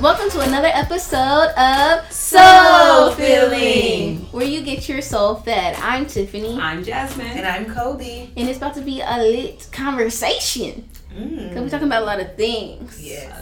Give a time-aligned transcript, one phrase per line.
[0.00, 5.74] Welcome to another episode of Soul Filling, where you get your soul fed.
[5.76, 7.26] I'm Tiffany, I'm Jasmine.
[7.26, 8.32] And I'm Cody.
[8.36, 10.88] and it's about to be a lit conversation.
[11.14, 11.54] Mm.
[11.54, 13.02] We're talking about a lot of things.
[13.02, 13.32] Yes.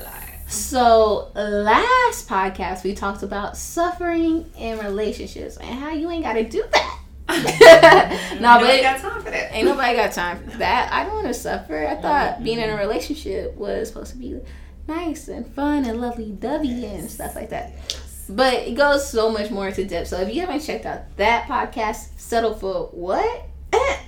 [0.47, 6.45] So last podcast we talked about suffering in relationships and how you ain't got to
[6.49, 7.01] do that.
[7.43, 9.53] No, no, but got time for that.
[9.53, 10.93] Ain't nobody got time for that.
[10.93, 11.87] I don't want to suffer.
[11.87, 14.41] I thought being in a relationship was supposed to be
[14.87, 17.73] nice and fun and lovely dovey and stuff like that.
[18.29, 20.09] But it goes so much more into depth.
[20.09, 23.47] So if you haven't checked out that podcast, Settle for What?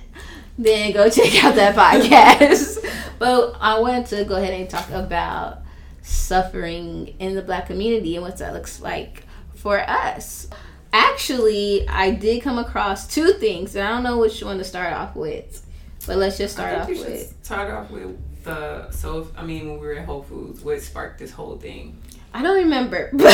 [0.57, 2.83] then go check out that podcast.
[3.19, 5.59] but I wanted to go ahead and talk about
[6.01, 9.23] suffering in the black community and what that looks like
[9.55, 10.47] for us.
[10.93, 14.93] Actually, I did come across two things, and I don't know which one to start
[14.93, 15.65] off with.
[16.05, 17.37] But let's just start off think we should with.
[17.43, 21.19] start off with the so I mean when we were at Whole Foods, what sparked
[21.19, 22.01] this whole thing?
[22.33, 23.25] I don't remember, It but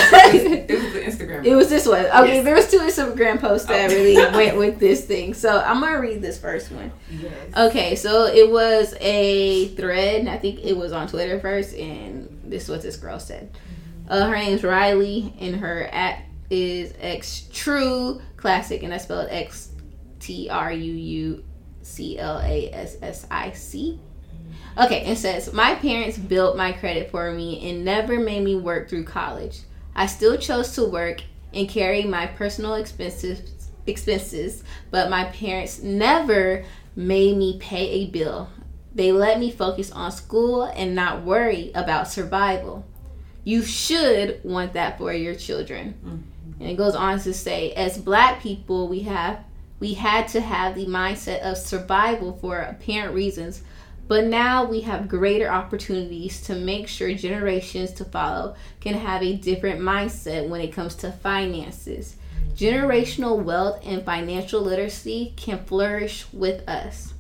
[0.83, 1.45] was the Instagram.
[1.45, 2.05] it was this one.
[2.05, 2.45] Okay, Yes.
[2.45, 3.93] there was two Instagram posts that Oh.
[3.93, 5.33] really went with this thing.
[5.35, 6.91] So I'm gonna read this first one.
[7.11, 7.31] Yes.
[7.55, 10.21] Okay, so it was a thread.
[10.21, 13.51] and I think it was on Twitter first, and this is what this girl said.
[14.09, 16.23] Uh, her name's Riley, and her at
[16.53, 19.69] is X True Classic, and that's spelled X
[20.19, 21.43] T R U U
[21.81, 23.99] C L A S S I C.
[24.77, 28.89] Okay, it says my parents built my credit for me and never made me work
[28.89, 29.61] through college.
[29.95, 31.21] I still chose to work
[31.53, 33.49] and carry my personal expenses
[33.85, 36.63] expenses, but my parents never
[36.95, 38.49] made me pay a bill.
[38.95, 42.85] They let me focus on school and not worry about survival.
[43.43, 45.95] You should want that for your children.
[46.05, 46.32] Mm.
[46.59, 49.43] And it goes on to say, as black people, we have
[49.79, 53.63] we had to have the mindset of survival for apparent reasons,
[54.07, 59.35] but now we have greater opportunities to make sure generations to follow can have a
[59.35, 62.16] different mindset when it comes to finances.
[62.55, 67.13] Generational wealth and financial literacy can flourish with us.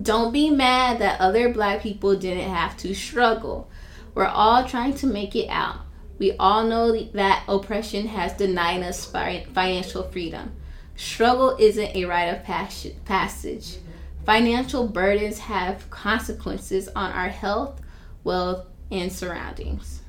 [0.00, 3.68] Don't be mad that other black people didn't have to struggle.
[4.14, 5.80] We're all trying to make it out.
[6.20, 10.52] We all know that oppression has denied us financial freedom.
[10.94, 13.78] Struggle isn't a rite of passage.
[14.26, 17.80] Financial burdens have consequences on our health,
[18.22, 20.02] wealth, and surroundings.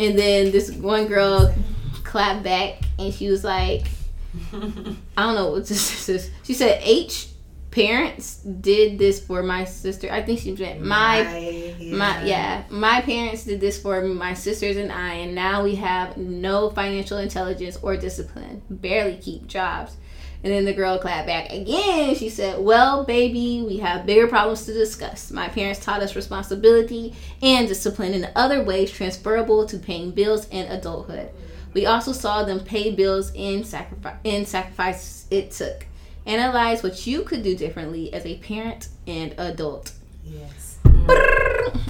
[0.00, 1.54] And then this one girl
[2.02, 3.86] clapped back and she was like,
[4.52, 6.32] I don't know what this is.
[6.42, 7.28] She said, H
[7.78, 10.10] parents did this for my sister.
[10.10, 14.90] I think she meant my my yeah my parents did this for my sisters and
[14.90, 19.96] i and now we have no financial intelligence or discipline barely keep jobs.
[20.42, 22.14] And then the girl clapped back again.
[22.16, 25.30] She said well baby we have bigger problems to discuss.
[25.30, 30.72] My parents taught us responsibility and discipline in other ways transferable to paying bills and
[30.72, 31.30] adulthood.
[31.74, 35.87] We also saw them pay bills in sacrifice in sacrifice it took
[36.28, 39.92] analyze what you could do differently as a parent and adult
[40.24, 40.78] Yes.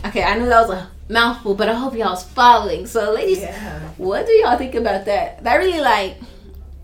[0.04, 2.86] Okay, I know that was a mouthful, but I hope y'all's following.
[2.86, 3.80] So, ladies, Yeah.
[3.96, 5.42] what do y'all think about that?
[5.42, 6.16] That really like,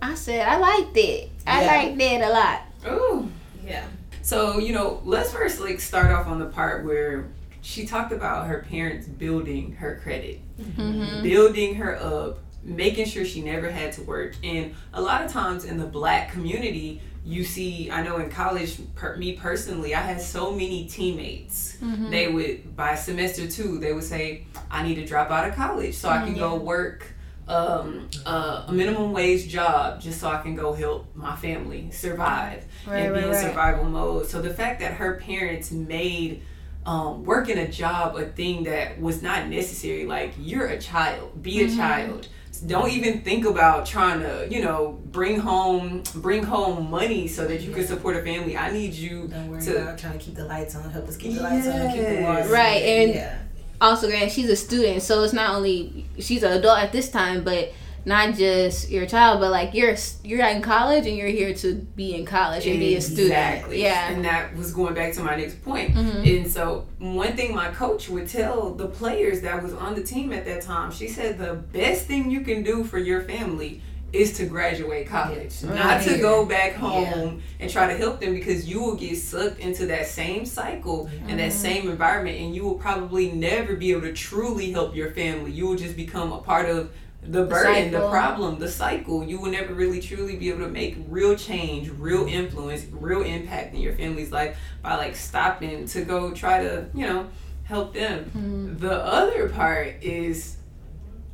[0.03, 1.31] I said I liked it.
[1.47, 1.67] I Yeah.
[1.77, 2.63] liked it a lot.
[2.89, 3.31] Ooh.
[3.65, 3.85] Yeah.
[4.23, 7.29] So you know, let's first like start off on the part where
[7.63, 11.23] she talked about her parents building her credit, Mm-hmm.
[11.23, 14.35] building her up, making sure she never had to work.
[14.43, 18.77] And a lot of times in the black community, you see, I know in college,
[18.95, 21.79] per, me personally, I had so many teammates.
[21.83, 22.11] Mm-hmm.
[22.11, 25.95] They would by semester two, they would say, "I need to drop out of college
[25.95, 27.07] so I can go work."
[27.47, 32.65] Um, uh, a minimum wage job just so I can go help my family survive
[32.87, 33.43] Right, and be right, in right.
[33.43, 34.27] survival mode.
[34.31, 36.41] So the fact that her parents made
[36.87, 41.57] um, working a job a thing that was not necessary, like you're a child, be
[41.59, 41.73] Mm-hmm.
[41.75, 42.29] a child.
[42.61, 47.61] Don't even think about trying to, you know, bring home bring home money so that
[47.63, 48.57] you can support a family.
[48.57, 50.91] I need you Don't worry to about trying to keep the lights on.
[50.91, 51.93] Help us keep the lights on.
[51.93, 52.49] Keep the water.
[52.49, 53.39] Right, and- yeah.
[53.81, 57.43] Also, granted, she's a student, so it's not only she's an adult at this time,
[57.43, 57.73] but
[58.07, 62.15] not just your child, but like you're you're in college and you're here to be
[62.15, 63.27] in college and be a student.
[63.27, 63.83] Exactly.
[63.83, 64.11] Yeah.
[64.11, 65.95] And that was going back to my next point.
[65.95, 66.37] Mhm.
[66.39, 70.33] And so one thing my coach would tell the players that was on the team
[70.33, 73.81] at that time, she said the best thing you can do for your family
[74.13, 75.53] is to graduate college.
[75.63, 75.75] Yeah.
[75.75, 79.59] Not to go back home and try to help them because you will get sucked
[79.59, 84.03] into that same cycle and that same environment and you will probably never be able
[84.03, 85.51] to truly help your family.
[85.51, 86.93] You will just become a part of
[87.27, 88.11] the burden, the, cycle.
[88.11, 89.25] problem, the cycle.
[89.25, 93.75] You will never really truly be able to make real change, real influence, real impact
[93.75, 97.27] in your family's life by like stopping to go try to, you know,
[97.65, 98.31] help them.
[98.37, 98.81] Mhm.
[98.81, 100.57] The other part is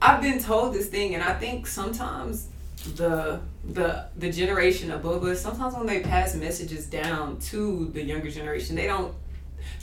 [0.01, 2.47] I've been told this thing and I think sometimes
[2.95, 8.31] the the the generation above us, sometimes when they pass messages down to the younger
[8.31, 9.15] generation, they don't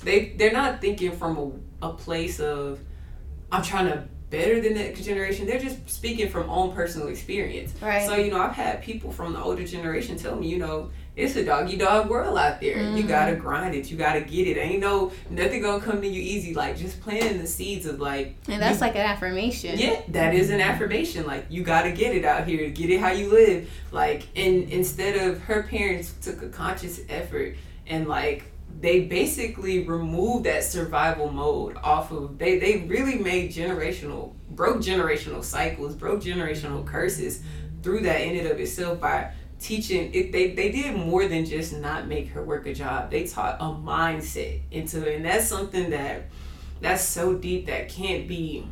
[0.04, 2.80] they they're not thinking from a, a place of
[3.52, 5.46] I'm trying to better than the next generation.
[5.48, 7.74] They're just speaking from own personal experience.
[7.82, 8.06] Right.
[8.06, 11.36] So, you know, I've had people from the older generation tell me, you know, it's
[11.36, 12.78] a doggy dog world out there.
[12.78, 13.08] You Mhm.
[13.08, 13.90] gotta grind it.
[13.90, 14.58] You gotta get it.
[14.58, 16.54] Ain't no nothing gonna come to you easy.
[16.54, 19.80] Like just planting the seeds of like And that's you- like an affirmation.
[19.80, 21.26] yeah, that is an affirmation.
[21.26, 23.68] Like you gotta get it out here, get it how you live.
[23.92, 27.56] Like and instead of her parents took a conscious effort
[27.88, 28.44] and like
[28.80, 35.44] they basically removed that survival mode off of they they really made generational broke generational
[35.44, 37.44] cycles, broke generational curses
[37.84, 41.74] through that in and of itself by teaching it they, they did more than just
[41.78, 43.10] not make her work a job.
[43.10, 45.16] They taught a mindset into it.
[45.16, 46.26] And that's something that
[46.82, 48.68] that's so deep that can't be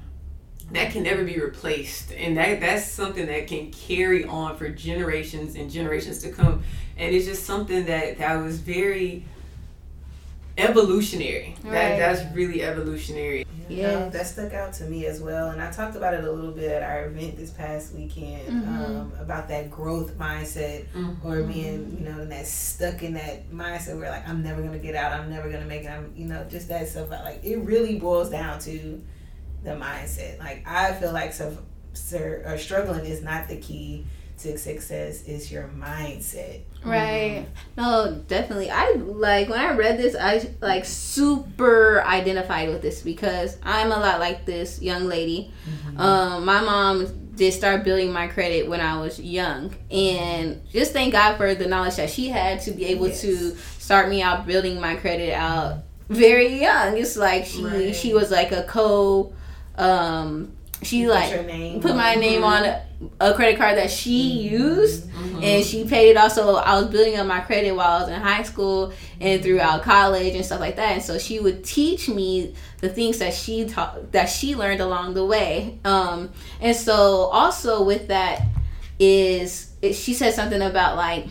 [0.71, 2.11] that can never be replaced.
[2.11, 6.63] And that that's something that can carry on for generations and generations to come.
[6.97, 9.25] And it's just something that that was very
[10.57, 11.71] evolutionary Right.
[11.73, 13.93] that that's really evolutionary Yeah.
[14.05, 16.51] Um, that stuck out to me as well, and I talked about it a little
[16.51, 18.67] bit at our event this past weekend Mhm.
[18.67, 20.85] um, about that growth mindset
[21.23, 24.77] or being, you know, in that stuck in that mindset where like I'm never gonna
[24.77, 27.09] get out, I'm never gonna make it, I'm, you know, just that stuff.
[27.09, 29.01] Like it really boils down to
[29.63, 30.37] the mindset.
[30.37, 31.57] Like I feel like so,
[31.93, 34.05] sir, or struggling is not the key
[34.39, 35.23] to success.
[35.23, 36.61] is your mindset.
[36.83, 37.47] Right.
[37.77, 38.69] No, definitely.
[38.69, 43.97] I like when I read this, I like super identified with this because I'm a
[43.97, 45.51] lot like this young lady.
[45.97, 51.11] Um, my mom did start building my credit when I was young, and just thank
[51.13, 53.21] God for the knowledge that she had to be able Yes.
[53.21, 56.97] to start me out building my credit out very young.
[56.97, 57.95] It's like she Right.
[57.95, 59.33] she was like a co.
[59.77, 60.53] Um,
[60.85, 62.81] she Put like put my name on a,
[63.19, 65.43] a credit card that she used Mhm.
[65.43, 68.21] and she paid it also i was building up my credit while i was in
[68.21, 70.91] high school and throughout college and stuff like that.
[70.93, 75.13] And so she would teach me the things that she taught that she learned along
[75.13, 75.79] the way.
[75.85, 76.93] Um and so
[77.31, 78.41] also with that
[78.99, 81.25] is it, she said something about like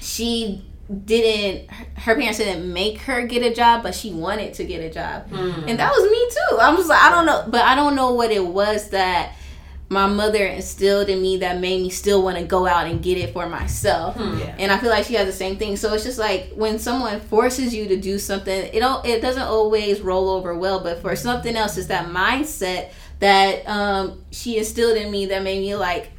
[0.00, 0.62] she
[1.04, 4.90] didn't her parents didn't make her get a job but she wanted to get a
[4.90, 5.68] job Mhm.
[5.68, 6.58] and that was me too.
[6.58, 9.32] I was like, I don't know, but I don't know what it was that
[9.88, 13.18] my mother instilled in me that made me still want to go out and get
[13.18, 14.16] it for myself.
[14.16, 14.38] Hmm.
[14.38, 14.54] Yeah.
[14.58, 15.76] And I feel like she has the same thing.
[15.76, 19.42] So it's just like when someone forces you to do something, it don't it doesn't
[19.42, 20.80] always roll over well.
[20.80, 22.88] But for something else, it's that mindset
[23.20, 26.10] that um, she instilled in me that made me like.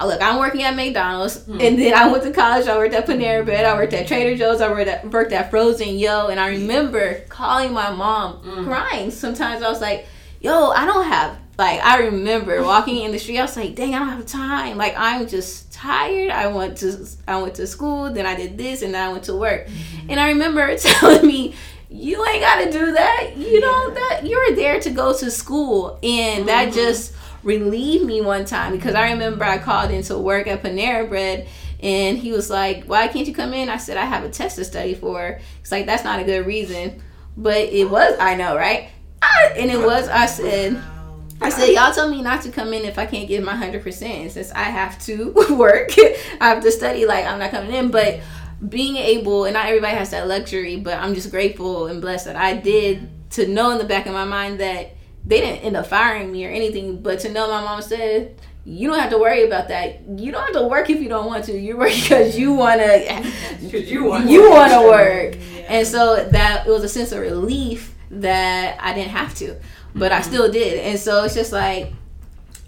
[0.00, 1.60] Look, I'm working at McDonald's, Hmm.
[1.60, 2.66] and then I went to college.
[2.66, 3.64] I worked at Panera Bread.
[3.64, 4.60] I worked at Trader Joe's.
[4.60, 8.64] I worked at, worked at Frozen Yo, and I remember calling my mom, Mm.
[8.64, 9.10] crying.
[9.12, 10.06] Sometimes I was like,
[10.40, 13.38] "Yo, I don't have." Like I remember walking in the street.
[13.38, 14.76] I was like, "Dang, I don't have time.
[14.76, 16.30] Like I'm just tired.
[16.30, 16.96] I went to
[17.28, 19.68] I went to school, then I did this, and then I went to work."
[20.08, 21.54] And I remember telling me,
[21.90, 23.36] "You ain't got to do that.
[23.36, 26.74] You know that you're there to go to school." And that Mhm.
[26.74, 27.12] just
[27.42, 31.48] relieved me one time because I remember I called into work at Panera Bread
[31.82, 33.68] and he was like, Why can't you come in?
[33.68, 35.40] I said, I have a test to study for.
[35.60, 37.02] It's like, That's not a good reason.
[37.36, 38.90] But it was, I know, right?
[39.56, 40.80] And it was, I said,
[41.40, 44.02] I said, Y'all tell me not to come in if I can't give my 100%.
[44.02, 45.90] And since I have to work,
[46.40, 47.90] I have to study, like, I'm not coming in.
[47.90, 48.20] But
[48.68, 52.36] being able, and not everybody has that luxury, but I'm just grateful and blessed that
[52.36, 55.86] I did to know in the back of my mind that they didn't end up
[55.86, 59.44] firing me or anything, but to know my mom said, you don't have to worry
[59.44, 60.02] about that.
[60.18, 61.58] You don't have to work if you don't want to.
[61.58, 63.32] You work because you want to.
[63.62, 65.60] Because you want You want to work, Yeah.
[65.68, 69.56] and so that it was a sense of relief that I didn't have to,
[69.94, 70.24] but I Mhm.
[70.24, 70.78] still did.
[70.80, 71.92] And so it's just like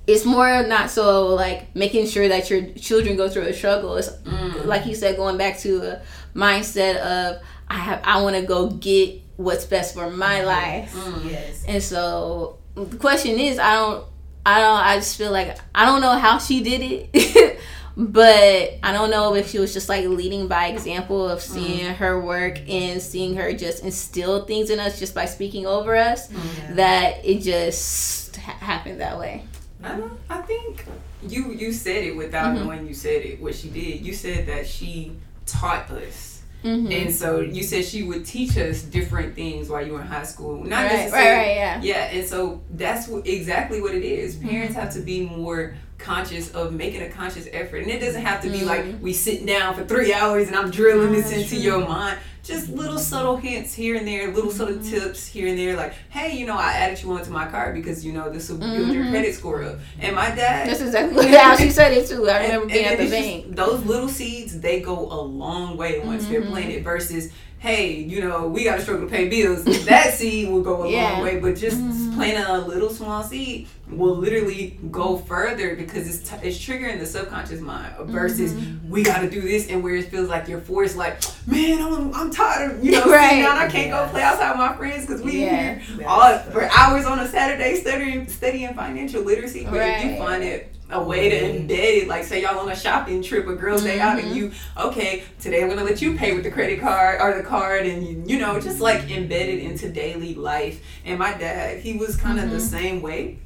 [0.06, 3.96] it's more not so like making sure that your children go through a struggle.
[3.96, 4.66] It's Mm.
[4.66, 6.00] like you said, going back to a
[6.37, 10.95] mindset of I have I want to go get what's best for my life.
[10.95, 11.31] Mm.
[11.31, 11.64] Yes.
[11.67, 14.07] And so the question is, I don't,
[14.47, 16.81] I don't, I just feel like I don't know how she did
[17.14, 17.59] it,
[17.97, 22.21] but I don't know if she was just like leading by example of seeing her
[22.21, 26.31] work and seeing her just instill things in us just by speaking over us.
[26.31, 26.73] Yeah.
[26.75, 29.45] That it just ha- happened that way.
[29.83, 30.19] I don't.
[30.31, 30.85] I think
[31.23, 32.64] you you said it without Mhm.
[32.64, 33.41] knowing you said it.
[33.41, 35.12] What she did, you said that she
[35.47, 36.34] taught us.
[36.64, 36.90] Mm-hmm.
[36.90, 40.25] And so you said she would teach us different things while you were in high
[40.25, 40.64] school.
[40.64, 41.28] Not right, necessarily.
[41.28, 41.83] Right, right, yeah.
[41.83, 44.37] Yeah, and so that's what, exactly what it is.
[44.37, 47.82] Parents have to be more conscious of making a conscious effort.
[47.82, 48.66] And it doesn't have to be mm-hmm.
[48.66, 52.68] like we sitting down for three hours and I'm drilling this into your mind just
[52.68, 54.90] little subtle hints here and there, little subtle mm-hmm.
[54.90, 58.04] tips here and there, like, hey, you know, I added you onto my card because
[58.04, 58.92] you know this will build mm-hmm.
[58.92, 59.78] your credit score up.
[59.98, 62.28] And my dad, that's exactly how she said it too.
[62.28, 63.56] I remember and, being and at the bank.
[63.56, 66.32] Those little seeds, they go a long way once mm-hmm.
[66.32, 66.84] they're planted.
[66.84, 67.32] Versus
[67.64, 69.64] hey, you know, we got to struggle to pay bills.
[69.87, 71.12] that seed will go a yeah.
[71.12, 72.14] long way, but just mm-hmm.
[72.14, 77.06] planting a little small seed will literally go further because it's t- it's triggering the
[77.06, 78.90] subconscious mind versus mm-hmm.
[78.90, 82.12] we got to do this and where it feels like you're forced like man I'm,
[82.14, 83.28] I'm tired of you know right.
[83.28, 84.06] sitting down I can't yeah.
[84.06, 85.75] go play outside with my friends because we yeah.
[85.75, 90.04] here all for hours on a Saturday studying studying financial literacy but right.
[90.04, 92.08] if you find it a way to embed it.
[92.08, 94.36] Like say y'all on a shopping trip, a girls' day out, and mm-hmm.
[94.36, 97.86] you okay today I'm gonna let you pay with the credit card or the card,
[97.86, 100.82] and you you know just like embedded into daily life.
[101.04, 102.54] And my dad, he was kind of mm-hmm.
[102.54, 103.38] the same way,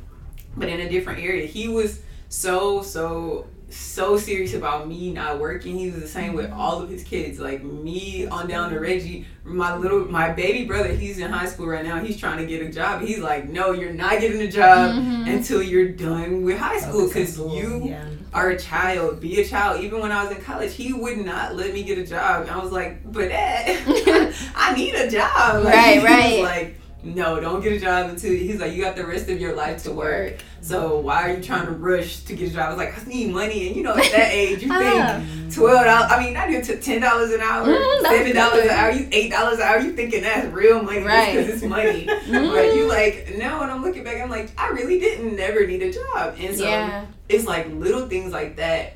[0.56, 1.46] but in a different area.
[1.46, 5.76] He was so so so serious about me not working.
[5.76, 7.38] He was the same with all of his kids.
[7.38, 11.66] Like me on down to Reggie, my little my baby brother, he's in high school
[11.66, 12.02] right now.
[12.02, 13.02] He's trying to get a job.
[13.02, 15.28] He's like, no, you're not getting a job mm-hmm.
[15.28, 18.08] until you're done with high school because you yeah.
[18.32, 19.20] are a child.
[19.20, 19.82] Be a child.
[19.82, 22.48] Even when I was in college, he would not let me get a job.
[22.48, 23.84] I was like, but Dad,
[24.54, 25.64] I need a job.
[25.64, 26.42] Like, right, right.
[26.42, 29.54] like no, don't get a job until he's like, you got the rest of your
[29.54, 30.38] life to work.
[30.60, 32.66] So why are you trying to rush to get a job?
[32.66, 35.84] I was like, I need money, and you know, at that age, you think twelve
[35.84, 36.10] dollars.
[36.10, 39.30] I mean, not even ten dollars an hour, mm, seven dollars an hour, you eight
[39.30, 39.78] dollars an hour.
[39.78, 41.36] You thinking that's real money right.
[41.36, 42.52] because it's money, mm.
[42.52, 43.62] but you like no.
[43.62, 46.64] And I'm looking back, I'm like, I really didn't never need a job, and so
[46.64, 47.06] yeah.
[47.28, 48.94] it's like little things like that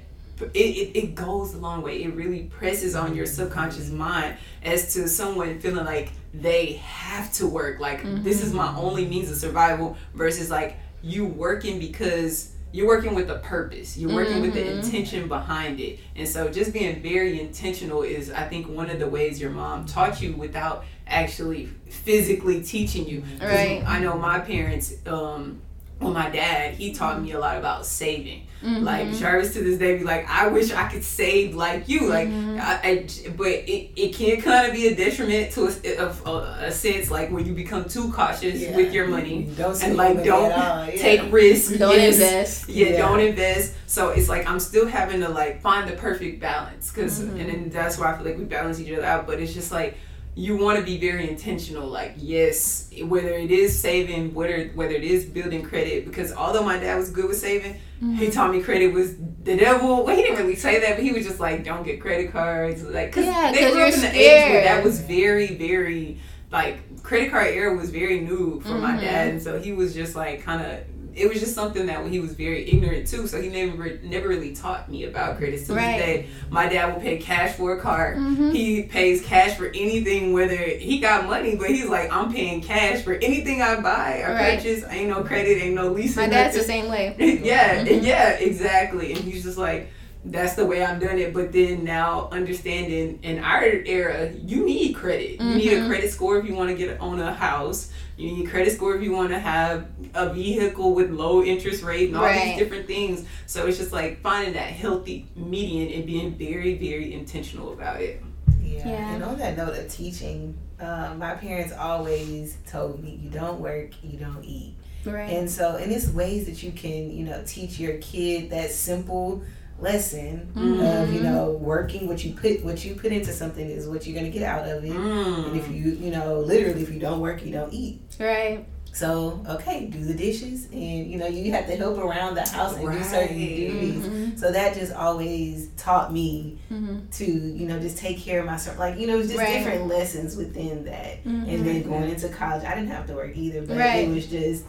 [0.55, 2.03] it, it, it goes a long way.
[2.03, 7.47] It really presses on your subconscious mind as to someone feeling like they have to
[7.47, 7.81] work.
[7.81, 8.23] Like mm-hmm.
[8.23, 8.79] this is my mm-hmm.
[8.79, 13.99] only means of survival versus like you working because you're working with a purpose.
[13.99, 14.43] You're working mm-hmm.
[14.43, 14.81] with the mm-hmm.
[14.81, 15.99] intention behind it.
[16.17, 19.85] And so just being very intentional is I think one of the ways your mom
[19.85, 23.25] taught you without actually physically teaching you.
[23.41, 23.83] Right.
[23.87, 25.61] I know my parents um
[26.01, 28.85] well my dad, he taught me a lot about saving Mm-hmm.
[28.85, 32.09] Like Jarvis to this day be like, I wish I could save like you.
[32.09, 32.61] Like, mm-hmm.
[32.61, 36.73] I, I, but it, it can kind of be a detriment to a, a, a,
[36.73, 38.77] sense like when you become too cautious yeah.
[38.77, 40.91] with your money don't and like don't yeah.
[40.97, 41.77] take risks.
[41.77, 42.15] Don't yes.
[42.15, 42.69] invest.
[42.69, 43.75] Yeah, yeah, don't invest.
[43.87, 47.41] So it's like I'm still having to like find the perfect balance because mm-hmm.
[47.41, 49.27] and then that's why I feel like we balance each other out.
[49.27, 49.97] But it's just like
[50.35, 55.05] you want to be very intentional like yes whether it is saving whether whether it
[55.05, 58.15] is building credit because although my dad was good with saving mm-hmm.
[58.15, 61.13] he taught me credit was the devil well he didn't really say that but he
[61.13, 64.09] was just like don't get credit cards like because yeah, they grew up in the
[64.09, 66.19] age where that was very very
[66.51, 68.81] like credit card era was very new for mm-hmm.
[68.81, 70.81] my dad and so he was just like kind of
[71.15, 73.27] it was just something that he was very ignorant to.
[73.27, 75.67] So he never never really taught me about credit.
[75.67, 75.99] To right.
[75.99, 78.15] this day, my dad will pay cash for a car.
[78.15, 78.51] Mm-hmm.
[78.51, 83.03] He pays cash for anything, whether he got money, but he's like, I'm paying cash
[83.03, 84.57] for anything I buy or right.
[84.57, 84.85] purchase.
[84.89, 86.17] Ain't no credit, ain't no lease.
[86.17, 87.15] My dad's the same way.
[87.43, 88.05] yeah, mm-hmm.
[88.05, 89.13] yeah, exactly.
[89.13, 89.89] And he's just like
[90.25, 91.35] that's the way I'm doing it.
[91.35, 95.39] But then now understanding in our era, you need credit.
[95.39, 95.49] Mm-hmm.
[95.49, 95.89] You need a mm-hmm.
[95.89, 97.91] credit score if you want to get own a house.
[98.17, 102.09] You need credit score if you want to have a vehicle with low interest rate
[102.09, 102.45] and all right.
[102.45, 103.25] these different things.
[103.47, 108.23] So it's just like finding that healthy median and being very, very intentional about it.
[108.61, 108.89] Yeah.
[108.89, 109.15] yeah.
[109.15, 113.91] And on that note of teaching, uh, my parents always told me, you don't work,
[114.03, 114.75] you don't eat.
[115.05, 115.31] Right.
[115.31, 119.43] And so, and it's ways that you can, you know, teach your kid that simple
[119.83, 120.81] lesson mm-hmm.
[120.81, 124.15] of you know working what you put what you put into something is what you're
[124.15, 125.47] gonna get out of it mm.
[125.47, 129.43] and if you you know literally if you don't work you don't eat right so
[129.49, 132.87] okay do the dishes and you know you have to help around the house and
[132.87, 132.99] right.
[132.99, 134.37] do certain duties mm-hmm.
[134.37, 136.99] so that just always taught me mm-hmm.
[137.11, 139.55] to you know just take care of myself like you know just right.
[139.55, 141.89] different lessons within that and then mm-hmm.
[141.89, 144.07] going into college i didn't have to work either but right.
[144.07, 144.67] it was just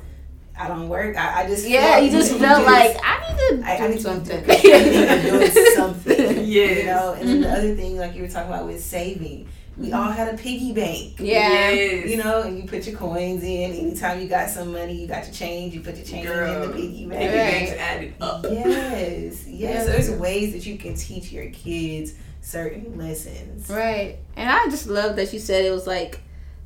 [0.58, 1.18] I don't work.
[1.18, 1.98] I, I just yeah.
[2.00, 4.44] You just felt like I need to do I, I something.
[4.44, 6.46] To, doing something.
[6.46, 6.64] Yeah.
[6.64, 7.56] You know, and then the mm-hmm.
[7.56, 9.48] other thing, like you were talking about, with saving.
[9.76, 11.16] We all had a piggy bank.
[11.20, 11.72] Yeah.
[11.72, 12.08] Yes.
[12.08, 13.72] You know, and you put your coins in.
[13.72, 15.74] Anytime you got some money, you got your change.
[15.74, 17.22] You put your change Girl, in the piggy bank.
[17.22, 18.44] Piggy banks added up.
[18.44, 19.48] Yes.
[19.48, 19.86] Yes.
[19.86, 23.68] So there's ways that you can teach your kids certain lessons.
[23.68, 24.20] Right.
[24.36, 26.22] And I just love that you said it was like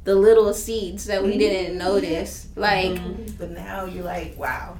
[0.08, 1.80] the little seeds that we didn't mm-hmm.
[1.80, 2.48] notice.
[2.56, 3.36] Like, mm-hmm.
[3.38, 4.78] but now you're like, wow.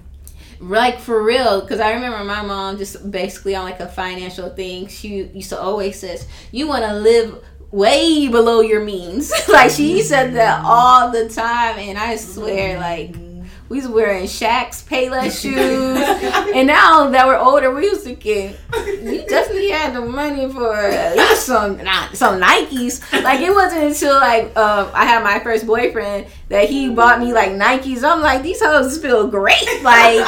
[0.62, 4.88] Like for real, because I remember my mom just basically on like a financial thing.
[4.88, 9.32] She used to always says, "You want to live way below your means.
[9.50, 13.14] like she said that all the time, and I swear, like
[13.70, 15.56] we was wearing Shaq's Payless shoes,
[16.56, 20.74] and now that we're older, we used to get, we definitely had the money for
[21.16, 23.02] least some not some Nikes.
[23.24, 27.34] Like it wasn't until like um, I had my first boyfriend that he bought me
[27.34, 28.04] like Nikes.
[28.04, 30.26] I'm like these hoes feel great, like,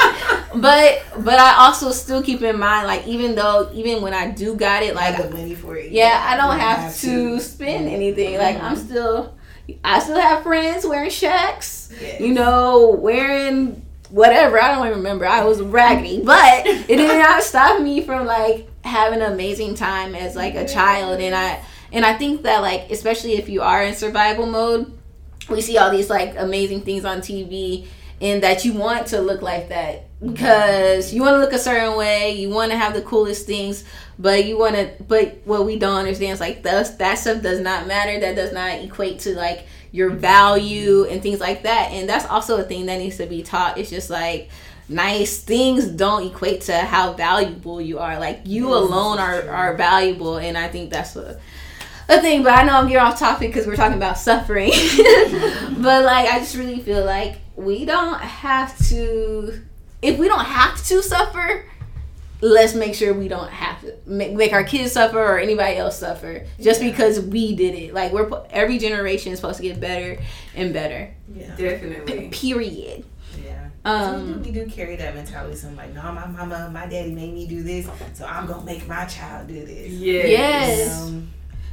[0.54, 4.54] but but I also still keep in mind like even though even when I do
[4.54, 5.92] got it, like the money for it.
[5.92, 8.36] yeah, I don't have, have, to, to spend anything.
[8.36, 9.34] Like I'm still
[9.84, 12.20] I still have friends wearing Shaqs, yes.
[12.20, 14.60] you know, wearing whatever.
[14.60, 15.26] I don't even remember.
[15.26, 20.14] I was raggedy, but it did not stop me from like having an amazing time
[20.14, 21.20] as like a child.
[21.20, 21.62] And I
[21.92, 24.92] and I think that like especially if you are in survival mode,
[25.48, 27.86] we see all these like amazing things on TV
[28.20, 31.96] and that you want to look like that because you want to look a certain
[31.96, 33.84] way, you want to have the coolest things,
[34.18, 37.58] but you want to but what we don't understand is like the, that stuff does
[37.58, 42.08] not matter that does not equate to like your value and things like that and
[42.08, 43.78] that's also a thing that needs to be taught.
[43.78, 44.50] It's just like
[44.88, 48.18] nice things don't equate to how valuable you are.
[48.20, 51.40] Like you yes, alone are, are valuable and i think that's a,
[52.10, 54.72] a thing but i know i'm getting off topic because we're talking about suffering.
[55.80, 59.62] But like i just really feel like we don't have to
[60.02, 61.64] if we don't have to suffer
[62.40, 65.98] let's make sure we don't have to make, make our kids suffer or anybody else
[65.98, 66.90] suffer just yeah.
[66.90, 67.94] because we did it.
[67.94, 70.20] Like we're every generation is supposed to get better
[70.54, 71.14] and better.
[71.34, 72.28] Yeah, definitely.
[72.28, 73.04] P- period.
[73.42, 73.68] Yeah.
[73.84, 75.56] Um, so we, do, we do carry that mentality.
[75.56, 78.64] So I'm like, no, my mama, my daddy made me do this, so I'm gonna
[78.64, 79.90] make my child do this.
[79.92, 80.28] Yes.
[80.28, 81.02] Yes.
[81.02, 81.30] Um,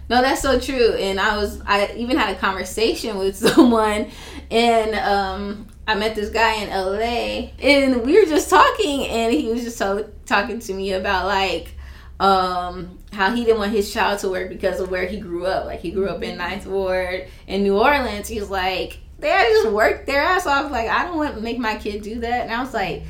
[0.10, 0.94] no, that's so true.
[0.94, 4.10] And I was, I even had a conversation with someone,
[4.50, 9.48] and um, I met this guy in LA and we were just talking and he
[9.48, 11.74] was just so, talking to me about like
[12.20, 15.66] um how he didn't want his child to work because of where he grew up.
[15.66, 18.28] Like he grew up in Ninth Ward in New Orleans.
[18.28, 20.72] He's like, they just worked their ass off.
[20.72, 22.44] Like I don't want to make my kid do that.
[22.44, 23.04] And I was like,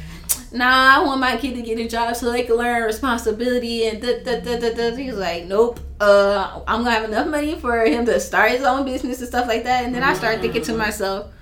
[0.51, 3.99] nah, I want my kid to get a job so they can learn responsibility and
[4.01, 4.95] da da da da da.
[4.95, 5.79] He's like, nope.
[5.99, 9.47] Uh, I'm gonna have enough money for him to start his own business and stuff
[9.47, 9.83] like that.
[9.83, 11.33] And then I started thinking to myself,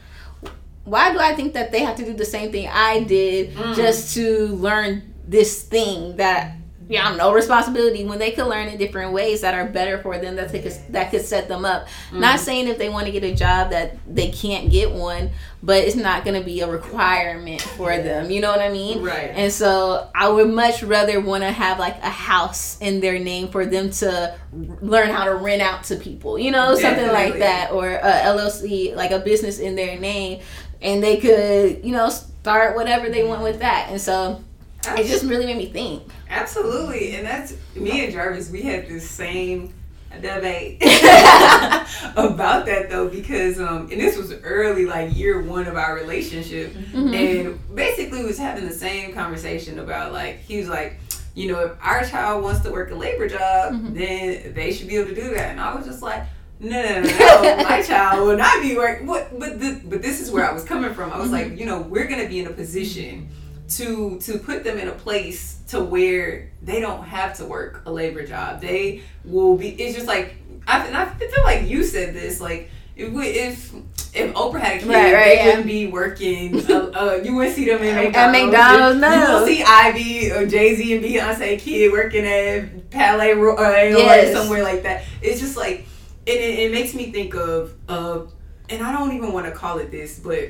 [0.85, 3.75] why do I think that they have to do the same thing I did mm.
[3.75, 6.55] just to learn this thing that
[6.87, 10.35] yeah, no responsibility when they could learn in different ways that are better for them
[10.35, 11.87] that could that could set them up.
[11.87, 12.19] Mm-hmm.
[12.19, 15.31] Not saying if they want to get a job that they can't get one,
[15.63, 18.29] but it's not going to be a requirement for them.
[18.29, 19.01] You know what I mean?
[19.01, 19.31] Right.
[19.33, 23.48] And so I would much rather want to have like a house in their name
[23.48, 26.37] for them to learn how to rent out to people.
[26.37, 26.81] You know, Definitely.
[26.81, 30.41] something like that, or a LLC like a business in their name
[30.81, 33.88] and they could, you know, start whatever they want with that.
[33.90, 34.44] And so
[34.88, 36.03] it just really made me think.
[36.29, 37.16] Absolutely.
[37.16, 39.74] And that's me and Jarvis, we had the same
[40.22, 40.81] debate
[42.16, 46.72] about that though because um and this was early like year one of our relationship
[46.72, 47.14] mm-hmm.
[47.14, 51.00] and basically was having the same conversation about like he was like
[51.33, 53.94] you know if our child wants to work a labor job mm-hmm.
[53.94, 56.24] then they should be able to do that and i was just like
[56.59, 57.63] no, no, no, no.
[57.70, 59.07] my child will not be working.
[59.07, 61.11] But but the, but this is where I was coming from.
[61.11, 61.51] I was mm-hmm.
[61.51, 63.29] like, you know, we're gonna be in a position
[63.70, 67.91] to to put them in a place to where they don't have to work a
[67.91, 68.61] labor job.
[68.61, 69.70] They will be.
[69.70, 70.35] It's just like
[70.68, 72.39] I, and I feel like you said this.
[72.39, 73.74] Like if we, if
[74.13, 75.46] if Oprah had a kid, right, right, they yeah.
[75.48, 76.55] wouldn't be working.
[76.70, 78.18] Uh, uh, you wouldn't see them in McDonald's.
[78.18, 79.13] At McDonald's, no.
[79.13, 84.29] You will see Ivy or Jay Z and Beyonce kid working at Palais Royal yes.
[84.29, 85.03] or somewhere like that.
[85.22, 85.85] It's just like
[86.25, 88.33] it, it, it makes me think of of
[88.70, 90.50] and I don't even want to call it this, but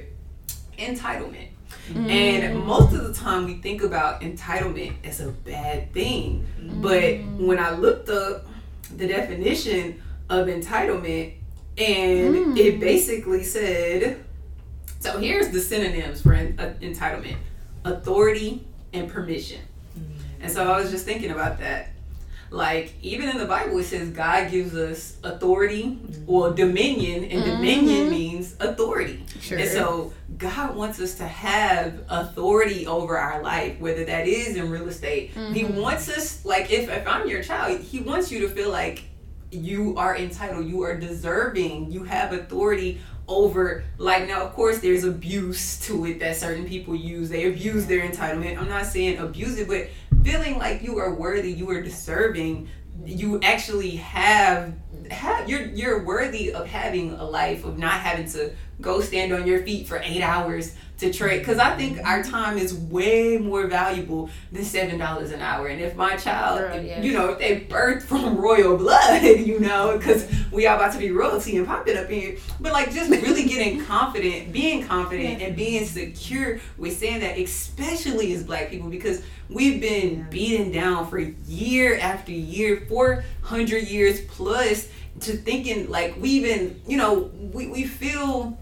[0.77, 1.49] entitlement.
[1.89, 2.09] Mm.
[2.09, 6.47] And most of the time we think about entitlement as a bad thing.
[6.59, 6.81] Mm.
[6.81, 8.45] But when I looked up
[8.95, 11.33] the definition of entitlement,
[11.77, 12.57] and mm.
[12.57, 14.23] it basically said
[15.05, 17.37] so here's the synonyms for uh, entitlement
[17.83, 19.61] authority and permission.
[19.95, 20.03] Mm.
[20.41, 21.89] And so I was just thinking about that.
[22.51, 27.51] Like even in the Bible, it says God gives us authority or dominion, and mm-hmm.
[27.51, 29.23] dominion means authority.
[29.39, 29.57] Sure.
[29.57, 34.69] And so God wants us to have authority over our life, whether that is in
[34.69, 35.33] real estate.
[35.35, 35.53] Mm-hmm.
[35.53, 39.05] He wants us, like if if I'm your child, He wants you to feel like
[39.51, 45.03] you are entitled, you are deserving, you have authority over like now of course there's
[45.03, 49.57] abuse to it that certain people use they abuse their entitlement i'm not saying abuse
[49.57, 49.87] it but
[50.25, 52.67] feeling like you are worthy you are deserving
[53.05, 54.73] you actually have
[55.11, 59.47] have you're you're worthy of having a life of not having to go stand on
[59.47, 63.67] your feet for eight hours to trade because I think our time is way more
[63.67, 65.67] valuable than seven dollars an hour.
[65.67, 67.03] And if my child, Girl, yes.
[67.03, 70.99] you know, if they birthed from royal blood, you know, because we are about to
[70.99, 75.55] be royalty and popping up here, but like just really getting confident, being confident, and
[75.55, 81.19] being secure with saying that, especially as Black people, because we've been beaten down for
[81.19, 84.87] year after year, four hundred years plus,
[85.19, 88.57] to thinking like we even, you know, we we feel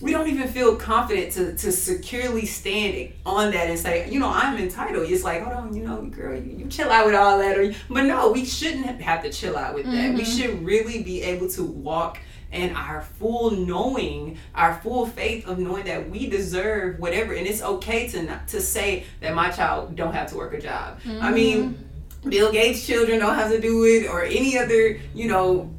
[0.00, 4.28] we don't even feel confident to, to securely stand on that and say, you know,
[4.28, 5.10] I'm entitled.
[5.10, 7.58] It's like, hold on, you know, girl, you, you chill out with all that.
[7.58, 10.14] Or, but no, we shouldn't have to chill out with that.
[10.14, 10.22] We mm-hmm.
[10.22, 12.18] should really be able to walk
[12.52, 17.34] in our full knowing, our full faith of knowing that we deserve whatever.
[17.34, 20.60] And it's okay to not, to say that my child don't have to work a
[20.60, 21.00] job.
[21.20, 22.30] I mean, mm-hmm.
[22.30, 25.70] Bill Gates' children don't have to do it, or any other, you know,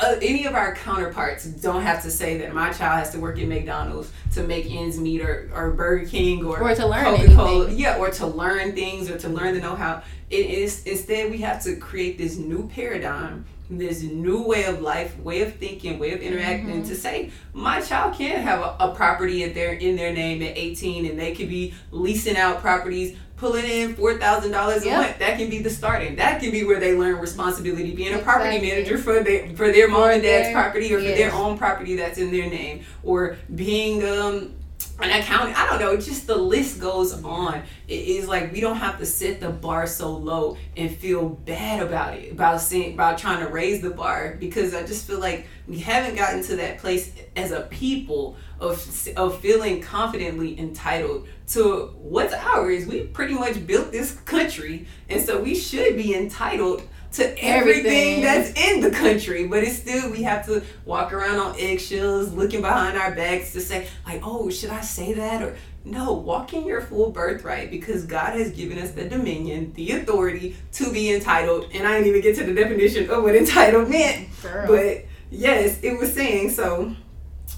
[0.00, 3.38] uh, any of our counterparts don't have to say that my child has to work
[3.38, 7.60] at McDonald's to make ends meet or, or Burger King or, Or to learn Coca-Cola.
[7.64, 7.78] anything.
[7.78, 10.02] Yeah, or to learn things or to learn the know-how.
[10.30, 15.18] It is instead we have to create this new paradigm, this new way of life,
[15.20, 16.88] way of thinking, way of interacting Mm-hmm.
[16.88, 20.56] to say my child can have a, a property at their in their name at
[20.56, 24.96] 18 and they could be leasing out properties pulling in four thousand dollars a Yep.
[25.00, 25.18] month.
[25.18, 26.16] That can be the starting.
[26.16, 28.70] That can be where they learn responsibility, being a property Exactly.
[28.70, 31.96] manager for their for their mom and dad's their- property or for their own property
[31.96, 34.52] that's in their name, or being um
[35.00, 35.56] an accountant.
[35.56, 35.96] I don't know.
[35.96, 37.62] Just the list goes on.
[37.86, 41.80] It is like we don't have to set the bar so low and feel bad
[41.80, 45.46] about it, about saying about trying to raise the bar because I just feel like
[45.68, 48.84] we haven't gotten to that place as a people of
[49.16, 52.86] of feeling confidently entitled to what's ours.
[52.86, 56.82] We pretty much built this country, and so we should be entitled
[57.12, 58.22] to everything, Everything.
[58.22, 59.46] that's in the country.
[59.46, 63.60] But it's still we have to walk around on eggshells, looking behind our backs to
[63.60, 68.04] say like, oh, should I say that or no, walk in your full birthright because
[68.04, 71.70] God has given us the dominion, the authority to be entitled.
[71.72, 74.28] And I didn't even get to the definition of what entitled meant.
[74.42, 74.66] Girl.
[74.66, 76.94] But yes, it was saying so.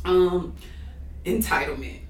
[0.05, 0.55] Um,
[1.25, 2.01] entitlement.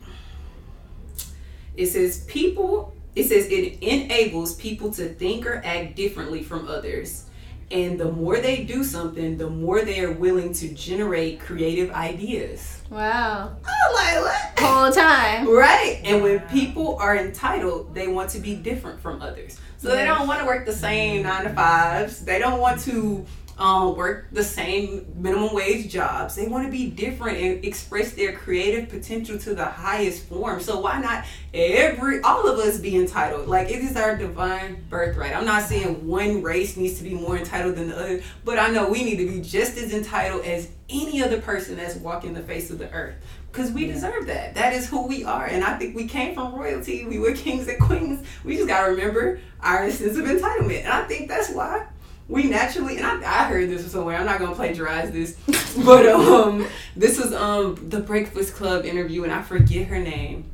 [1.76, 2.94] It says people.
[3.16, 7.24] It says it enables people to think or act differently from others,
[7.70, 12.82] and the more they do something, the more they are willing to generate creative ideas.
[12.88, 13.56] wow.
[13.64, 14.58] I'm like what?
[14.60, 15.48] Whole time.
[15.48, 16.00] Right.
[16.04, 19.58] And when people are entitled, they want to be different from others.
[19.78, 22.24] So they don't want to work the same nine to fives.
[22.24, 23.24] They don't want to
[23.60, 26.34] um, work the same minimum wage jobs.
[26.34, 30.60] They want to be different and express their creative potential to the highest form.
[30.60, 33.48] So why not every all of us be entitled?
[33.48, 35.36] Like it is our divine birthright.
[35.36, 38.70] I'm not saying one race needs to be more entitled than the other, but I
[38.70, 42.42] know we need to be just as entitled as any other person that's walking the
[42.42, 43.14] face of the earth
[43.52, 44.54] because we deserve that.
[44.54, 47.04] That is who we are, and I think we came from royalty.
[47.04, 48.26] We were kings and queens.
[48.42, 51.86] We just gotta remember our sense of entitlement, and I think that's why
[52.30, 52.96] we naturally.
[52.96, 54.16] And I, I heard this somewhere.
[54.16, 55.36] I'm not gonna plagiarize this,
[55.84, 56.66] but um,
[56.96, 60.50] this was um the Breakfast Club interview, and I forget her name.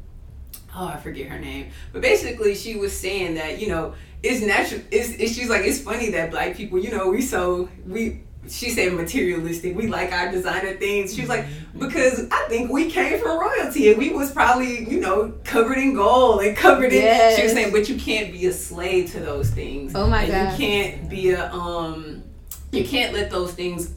[0.75, 4.81] Oh, I forget her name, but basically she was saying that you know it's natural.
[4.91, 8.71] It's, it's she's like it's funny that black people, you know, we so we she
[8.71, 9.77] said materialistic.
[9.77, 11.15] We like our designer things.
[11.15, 11.47] She was like,
[11.79, 15.95] because I think we came from royalty and we was probably, you know, covered in
[15.95, 19.51] gold and covered in she was saying, but you can't be a slave to those
[19.51, 19.95] things.
[19.95, 20.53] Oh my and God.
[20.53, 22.23] You can't be a um
[22.73, 23.93] you can't let those things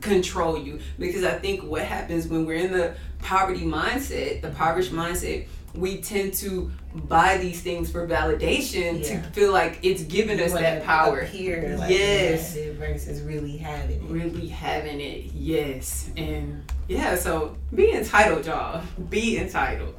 [0.00, 4.92] control you because I think what happens when we're in the poverty mindset, the impoverished
[4.92, 9.20] mindset, we tend to buy these things for validation Yeah.
[9.22, 11.20] to feel like it's giving us that power.
[11.20, 12.56] appear like Yes.
[12.56, 14.10] you have it versus really having it.
[14.10, 19.94] really having it yes and yeah so be entitled y'all be entitled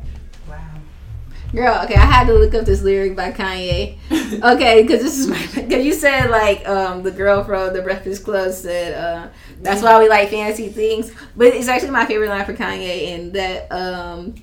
[0.50, 0.56] Wow.
[1.54, 3.98] Girl, okay, I had to look up this lyric by Kanye.
[4.44, 8.26] Okay, because this is my because you said like um the girl from the Breakfast
[8.26, 9.28] Club said uh
[9.62, 13.32] that's why we like fancy things, but it's actually my favorite line for Kanye and
[13.34, 14.36] that um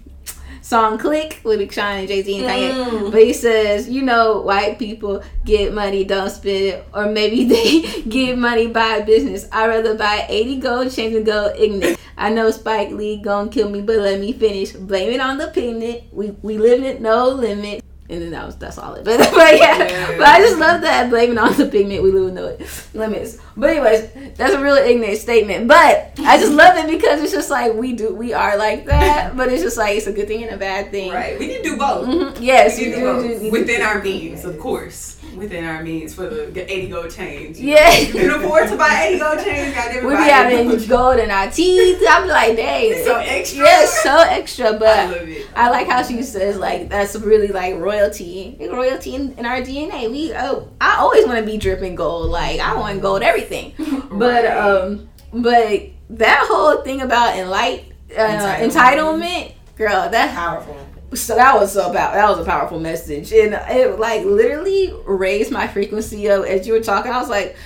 [0.65, 2.73] song "Clique" with Big Sean and Jay Z and Kanye.
[2.73, 3.13] Mm.
[3.13, 8.03] But he says, you know, white people get money, don't spend it, or maybe they
[8.03, 9.47] get money buy a business.
[9.53, 12.01] I'd rather buy eighty gold chains and go ignorant.
[12.17, 14.73] I know Spike Lee gon' kill me, but let me finish.
[14.73, 16.05] Blame it on the pigment.
[16.13, 17.85] We we live it no limit.
[18.11, 19.05] And then that was that's all it.
[19.05, 20.19] But, but yeah, Yeah.
[20.19, 22.03] but I just love that blaming on the pigment.
[22.03, 23.39] We live with no limits.
[23.57, 25.69] But anyways, that's a really ignorant statement.
[25.69, 29.35] But I just love it because it's just like we do, we are like that.
[29.37, 31.13] But it's just like it's a good thing and a bad thing.
[31.13, 32.37] right we to do both Mhm.
[32.43, 35.83] Yes, we we do, do both do- within do- our means of course within our
[35.83, 37.61] means for the, the 80 gold chains.
[37.61, 37.93] Yeah.
[37.99, 40.05] You can afford to buy 80 gold chains.
[40.05, 42.03] We be having gold gold in our teeth.
[42.09, 43.05] I'm like, dang.
[43.05, 43.65] So extra.
[43.65, 44.69] Yeah, so extra.
[44.71, 45.47] I But love it.
[45.57, 50.11] I like how she says like that's really like royalty, royalty in, in our DNA.
[50.11, 52.31] We oh, I always want to be dripping gold.
[52.31, 53.73] Like I want gold everything.
[54.15, 54.57] But Right.
[54.57, 58.71] um, but that whole thing about enlight uh, Entitlement.
[58.71, 60.77] entitlement, girl, that's Powerful.
[61.15, 63.33] So that was so about that was a powerful message.
[63.33, 67.57] And it like literally raised my frequency of as you were talking i was like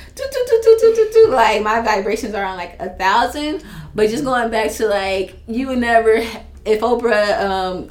[1.28, 3.64] like my vibrations are on like a thousand.
[3.94, 6.16] But just going back to like you would never
[6.64, 7.90] if oprah um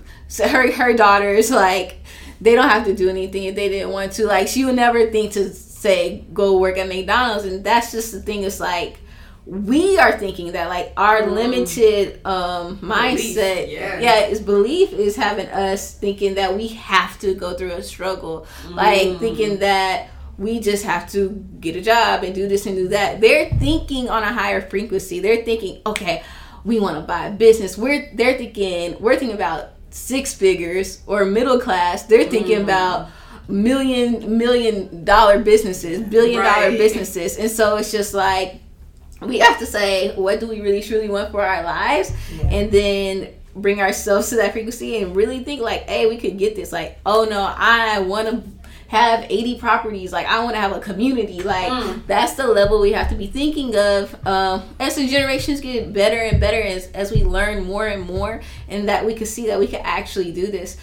[0.49, 1.99] her her daughters like
[2.39, 4.25] they don't have to do anything if they didn't want to.
[4.25, 7.45] Like she would never think to say go work at mcdonald's.
[7.45, 8.99] And that's just the thing it's like
[9.49, 11.31] we are thinking that like our Mm.
[11.35, 13.97] limited um mindset yeah.
[13.99, 18.45] yeah is belief is having us thinking that we have to go through a struggle
[18.71, 19.19] like Mm.
[19.19, 21.29] thinking that we just have to
[21.61, 25.19] get a job and do this and do that they're thinking on a higher frequency
[25.21, 26.23] they're thinking okay
[26.65, 31.23] we want to buy a business we're they're thinking we're thinking about six figures or
[31.23, 32.63] middle class they're thinking Mm.
[32.63, 33.07] about
[33.47, 36.77] million million dollar businesses billion dollar Right.
[36.77, 38.59] businesses and so it's just like
[39.21, 42.11] we have to say what do we really truly want for our lives?
[42.35, 42.47] Yeah.
[42.49, 46.55] and then bring ourselves to that frequency and really think like hey we could get
[46.55, 46.71] this.
[46.71, 48.43] Like oh no i want to
[48.89, 50.13] have 80 properties.
[50.13, 51.41] Like i want to have a community.
[51.41, 52.05] Like Mm.
[52.07, 56.17] that's the level we have to be thinking of um, as the generations get better
[56.17, 59.59] and better as, as we learn more and more and that we can see that
[59.59, 60.77] we can actually do this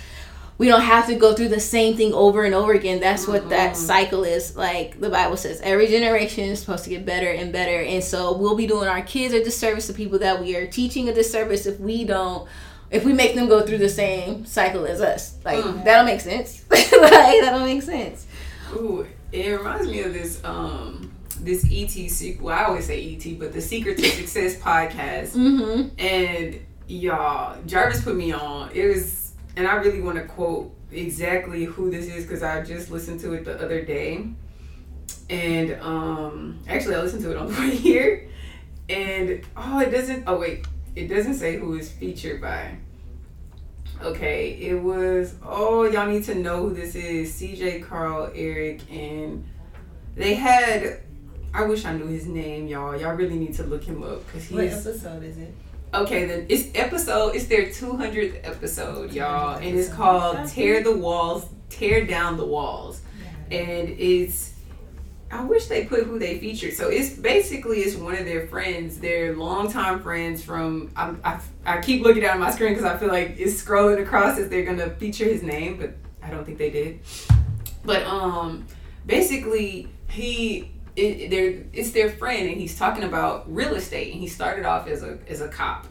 [0.59, 3.01] we don't have to go through the same thing over and over again.
[3.01, 3.77] That's what that Mhm.
[3.77, 4.57] cycle is.
[4.57, 7.81] Like the Bible says, every generation is supposed to get better and better.
[7.81, 11.09] And so we'll be doing our kids a disservice, the people that we are teaching
[11.09, 12.47] a disservice if we don't,
[12.91, 15.35] if we make them go through the same cycle as us.
[15.45, 15.85] Like Mm.
[15.85, 16.63] that don't make sense.
[16.71, 18.27] like that don't make sense.
[18.77, 22.49] Ooh, it reminds me of this um this ET sequel.
[22.51, 25.33] I always say ET, but the Secret to Success podcast.
[25.33, 25.89] Mm-hmm.
[25.99, 28.71] And y'all, Jarvis put me on.
[28.73, 29.24] It was,
[29.57, 33.35] and I really want to quote exactly who this is because I just listened to
[33.35, 34.29] it the other day.
[35.31, 38.29] And um, actually, I listened to it on the way here.
[38.89, 40.25] And oh, it doesn't.
[40.27, 42.77] Oh wait, it doesn't say who is featured by.
[44.03, 45.37] Okay, it was.
[45.43, 47.33] Oh, y'all need to know who this is.
[47.33, 49.45] CJ, Carl, Eric, and
[50.15, 51.01] they had.
[51.55, 53.01] I wish I knew his name, y'all.
[53.01, 54.53] Y'all really need to look him up because he's.
[54.53, 55.55] What episode is it?
[55.95, 57.37] Okay, then it's episode.
[57.37, 62.45] It's their two hundredth episode, y'all, and it's called "Tear the Walls, Tear Down the
[62.45, 63.01] Walls,"
[63.53, 64.55] and it's.
[65.31, 66.75] I wish they put who they featured.
[66.75, 70.91] So it's basically it's one of their friends, their longtime friends from.
[70.97, 74.37] I'm, I I keep looking down my screen because I feel like it's scrolling across
[74.37, 77.01] as they're gonna feature his name, but I don't think they did.
[77.85, 78.67] But um,
[79.07, 84.29] basically he it, they're, it's their friend and he's talking about real estate and he
[84.29, 85.87] started off as a as a cop.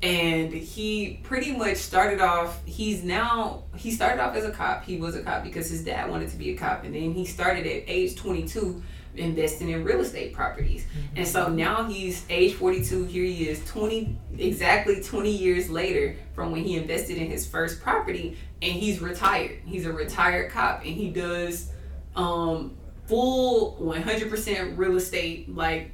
[0.00, 4.84] And he pretty much started off he's now he started off as a cop.
[4.84, 6.84] He was a cop because his dad wanted to be a cop.
[6.84, 8.80] And then he started at age 22
[9.16, 10.86] investing in real estate properties.
[11.16, 16.52] And so now he's age 42 here he is 20 exactly 20 years later from
[16.52, 18.38] when he invested in his first property.
[18.62, 19.62] And he's retired.
[19.64, 21.72] He's a retired cop and he does
[22.14, 22.77] um
[23.08, 25.92] full 100% real estate like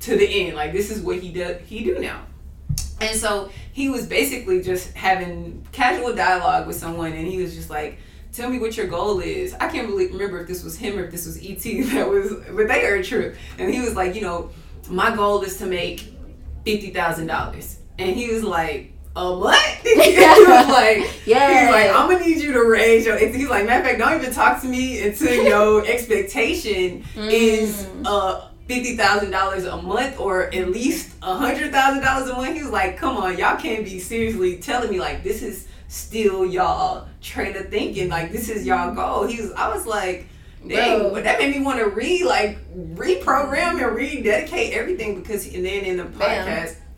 [0.00, 0.56] to the end.
[0.56, 2.24] Like this is what he does he do now.
[3.00, 7.70] And so he was basically just having casual dialogue with someone and he was just
[7.70, 7.98] like
[8.32, 9.52] tell me what your goal is.
[9.54, 11.58] I can't really remember if this was him or if this was et
[11.92, 13.34] that was but they are true.
[13.58, 14.50] And he was like you know
[14.88, 16.14] my goal is to make
[16.64, 19.62] $50000 and he was like a what?
[19.82, 21.60] he was like, Yeah.
[21.66, 23.16] He's like, I'm gonna need you to raise your.
[23.18, 28.06] He's like, matter of fact, don't even talk to me until your expectation is Mm.
[28.06, 32.56] uh fifty thousand dollars a month or at least a hundred thousand dollars a month.
[32.56, 36.44] He was like, come on, y'all can't be seriously telling me like this is still
[36.46, 38.08] y'all train of thinking.
[38.08, 39.26] Like this is y'all goal.
[39.26, 39.52] He was.
[39.52, 40.26] I was like.
[40.66, 45.62] Dang, but that made me want to re like reprogram and rededicate everything because and
[45.62, 46.46] then in the Bam.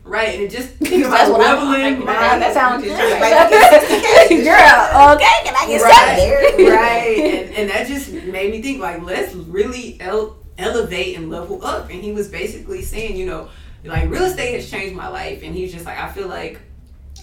[0.07, 0.29] Right?
[0.35, 1.69] And it just think That's about what I want.
[1.79, 2.05] leveling.
[2.05, 2.39] Like, right?
[2.39, 2.99] That sounds Which good.
[2.99, 6.69] is just like, Girl, okay, can I get right, started?
[6.69, 11.63] right, and, and that just made me think like let's really el- elevate and level
[11.65, 11.89] up.
[11.89, 13.49] And he was basically saying, you know,
[13.83, 16.59] like real estate has changed my life, and he's just like, I feel like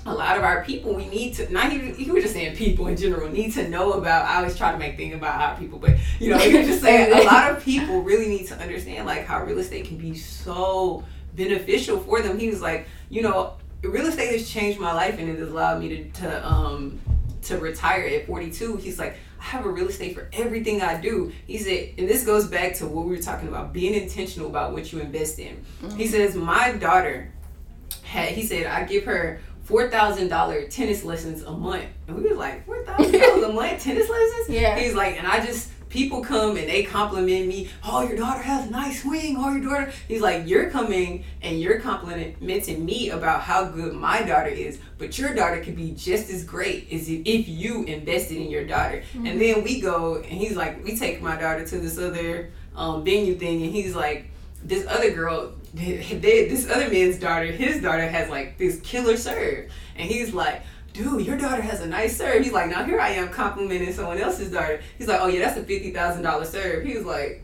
[0.07, 2.88] a lot of our people we need to not even he was just saying people
[2.88, 5.79] in general need to know about I always try to make things about our people
[5.79, 9.07] but you know he was just saying a lot of people really need to understand
[9.07, 11.03] like how real estate can be so
[11.37, 15.29] beneficial for them he was like you know real estate has changed my life and
[15.29, 16.99] it has allowed me to, to um
[17.42, 21.31] to retire at 42 he's like I have a real estate for everything I do.
[21.47, 24.73] He said, and this goes back to what we were talking about, being intentional about
[24.73, 25.62] what you invest in.
[25.83, 25.99] Mm-hmm.
[25.99, 27.31] He says, my daughter
[28.03, 32.27] had, he said, I give her four thousand dollar tennis lessons a month, and we
[32.27, 34.49] were like, four thousand dollars a month tennis lessons?
[34.49, 34.79] Yeah.
[34.79, 37.70] He's like, and I just people come and they compliment me.
[37.85, 39.37] Oh, your daughter has a nice swing.
[39.38, 39.92] Oh, your daughter.
[40.09, 45.16] He's like, you're coming and you're complimenting me about how good my daughter is, but
[45.16, 49.04] your daughter could be just as great as if, if you invested in your daughter.
[49.12, 49.26] Mm-hmm.
[49.26, 53.04] And then we go and he's like, we take my daughter to this other um,
[53.04, 54.30] venue thing, and he's like,
[54.64, 59.70] this other girl, they, this other man's daughter, his daughter has like this killer serve,
[59.94, 60.62] and he's like
[60.94, 62.42] dude, your daughter has a nice serve.
[62.42, 64.80] He's like, now here I am complimenting someone else's daughter.
[64.96, 66.87] He's like, oh yeah, that's a fifty thousand dollar serve.
[66.87, 67.43] He was like,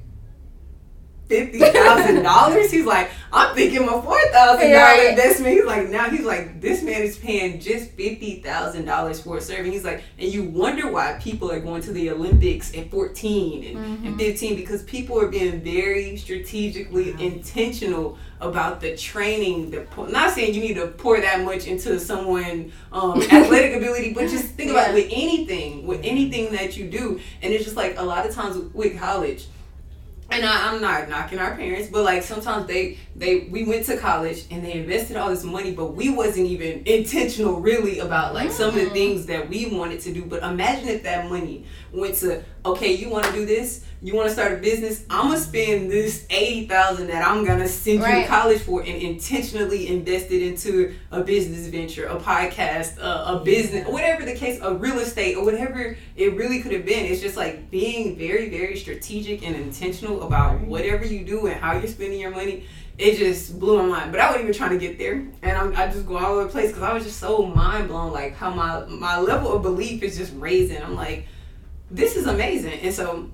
[1.30, 2.70] fifty thousand dollars.
[2.70, 5.54] He's like, I'm thinking my four thousand dollar investment.
[5.54, 9.40] He's like, now he's like, this man is paying just fifty thousand dollars for a
[9.40, 9.72] serving.
[9.72, 13.76] He's like, and you wonder why people are going to the Olympics at fourteen and,
[13.78, 14.06] mm-hmm.
[14.08, 19.70] and fifteen because people are being very strategically intentional about the training.
[19.70, 24.22] The not saying you need to pour that much into someone um, athletic ability, but
[24.22, 24.82] just think yeah.
[24.82, 28.34] about with anything, with anything that you do, and it's just like a lot of
[28.34, 29.46] times with college
[30.30, 33.96] and I, am not knocking our parents, but like sometimes they they we went to
[33.96, 38.50] college and they invested all this money, but we wasn't even intentional really about like
[38.50, 40.24] some of the things that we wanted to do.
[40.24, 44.28] But imagine if that money went to okay, you want to do this, you want
[44.28, 48.18] to start a business, I'm gonna spend this eighty thousand that I'm gonna send right.
[48.18, 53.36] you to college for, and intentionally invest it into a business venture, a podcast, a,
[53.36, 57.06] a business, whatever the case, a real estate or whatever it really could have been.
[57.06, 61.72] It's just like being very, very strategic and intentional about whatever you do and how
[61.72, 62.64] you're spending your money.
[62.98, 65.74] It just blew my mind, but I wasn't even trying to get there, and I'm,
[65.74, 68.34] I just go all over the place because I was just so mind blown, like
[68.34, 70.82] how my my level of belief is just raising.
[70.82, 71.26] I'm like,
[71.90, 73.30] this is amazing, and so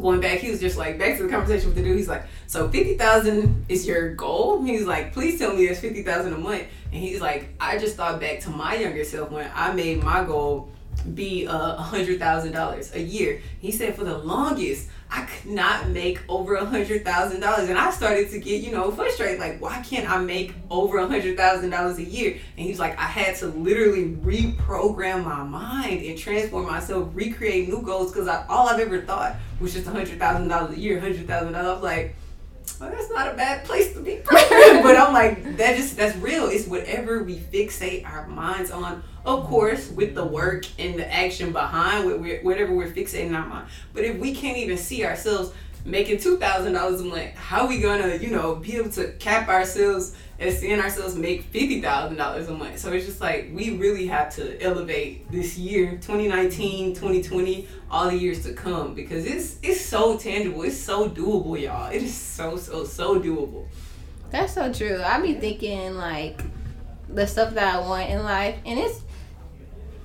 [0.00, 1.96] going back, he was just like back to the conversation with the dude.
[1.96, 4.62] He's like, so fifty thousand is your goal?
[4.62, 6.64] He's like, please tell me that's fifty thousand a month.
[6.92, 10.22] And he's like, I just thought back to my younger self when I made my
[10.22, 10.68] goal
[11.14, 13.40] be a uh, hundred thousand dollars a year.
[13.60, 17.76] He said for the longest I could not make over a hundred thousand dollars, and
[17.76, 19.40] I started to get you know frustrated.
[19.40, 22.38] Like, why can't I make over a hundred thousand dollars a year?
[22.56, 27.82] And he's like, I had to literally reprogram my mind and transform myself, recreate new
[27.82, 31.26] goals because all I've ever thought was just a hundred thousand dollars a year, hundred
[31.26, 31.82] thousand dollars.
[31.82, 32.14] Like
[32.78, 34.20] well, that's not a bad place to be.
[34.30, 36.46] but I'm like, that just that's real.
[36.46, 39.02] It's whatever we fixate our minds on.
[39.24, 42.06] Of course, with the work and the action behind
[42.42, 43.68] whatever we're fixating our mind.
[43.92, 45.52] But if we can't even see ourselves
[45.84, 49.12] making two thousand dollars a month, how are we gonna, you know, be able to
[49.12, 52.78] cap ourselves and seeing ourselves make fifty thousand dollars a month?
[52.78, 58.16] So it's just like we really have to elevate this year, 2019, 2020, all the
[58.16, 61.92] years to come because it's it's so tangible, it's so doable, y'all.
[61.92, 63.66] It is so so so doable.
[64.30, 65.02] That's so true.
[65.02, 66.42] I be thinking like
[67.08, 69.02] the stuff that I want in life, and it's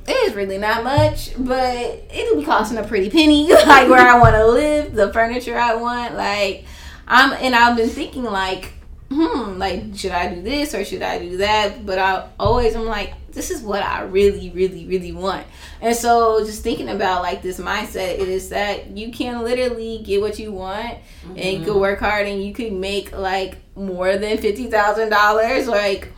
[0.08, 3.52] it is really not much, but it'll be costing a pretty penny.
[3.54, 6.66] like where I want to live, the furniture I want, like
[7.08, 8.74] I'm, and I've been thinking like,
[9.16, 11.86] hmm, like should I do this or should I do that?
[11.86, 15.46] But I always am like, this is what I really, really, really want.
[15.82, 20.40] And so just thinking about like this mindset is that you can literally get what
[20.40, 21.32] you want mm-hmm.
[21.32, 21.80] and you could mm-hmm.
[21.80, 26.12] work hard and you could make like more than fifty thousand dollars, like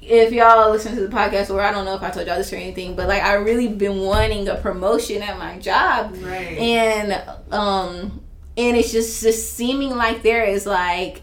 [0.00, 2.52] if y'all listen to the podcast, or I don't know if I told y'all this
[2.52, 6.58] or anything, but like I really been wanting a promotion at my job, right?
[6.58, 8.20] And um,
[8.56, 11.22] and it's just just seeming like there is like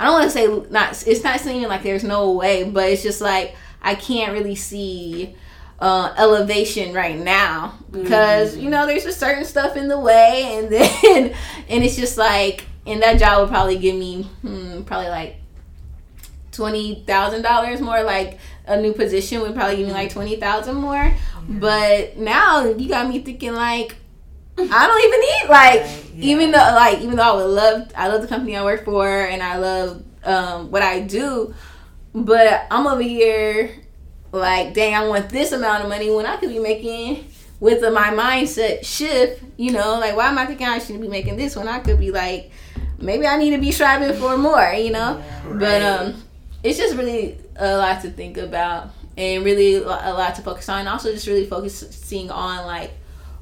[0.00, 1.06] I don't want to say not.
[1.06, 5.36] It's not seeming like there's no way, but it's just like I can't really see
[5.78, 8.62] uh, elevation right now because mm-hmm.
[8.62, 11.34] you know there's just certain stuff in the way, and then
[11.68, 15.36] and it's just like and that job would probably give me hmm, probably like
[16.50, 18.02] twenty thousand dollars more.
[18.02, 20.94] Like a new position would probably give me like twenty thousand more.
[20.94, 21.58] Mm-hmm.
[21.58, 23.96] But now you got me thinking like
[24.58, 26.24] I don't even need like right, yeah.
[26.24, 29.08] even though like even though I would love I love the company I work for
[29.08, 31.54] and I love um, what I do,
[32.14, 33.74] but I'm over here
[34.32, 37.26] like dang I want this amount of money when I could be making
[37.58, 39.42] with the, my mindset shift.
[39.56, 41.98] You know like why am I thinking I should be making this when I could
[41.98, 42.50] be like
[42.98, 44.72] maybe I need to be striving for more.
[44.72, 45.58] You know, yeah, right.
[45.58, 46.22] but um
[46.62, 50.86] it's just really a lot to think about and really a lot to focus on.
[50.86, 52.92] Also, just really focusing on like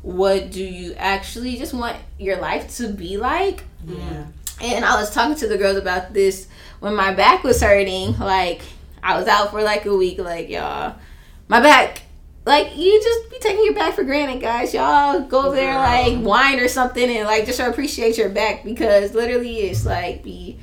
[0.03, 3.65] what do you actually just want your life to be like.
[3.87, 4.27] Yeah.
[4.61, 6.49] And I was talking to the girls about this
[6.81, 8.19] when my back was hurting.
[8.19, 8.63] Like
[9.03, 10.19] I was out for like a week.
[10.19, 10.97] Like y'all,
[11.49, 12.03] my back
[12.49, 14.73] like you just be taking your back for granted, guys.
[14.73, 19.59] Y'all go there like wine or something and like just appreciate your back because literally
[19.59, 20.59] it's like be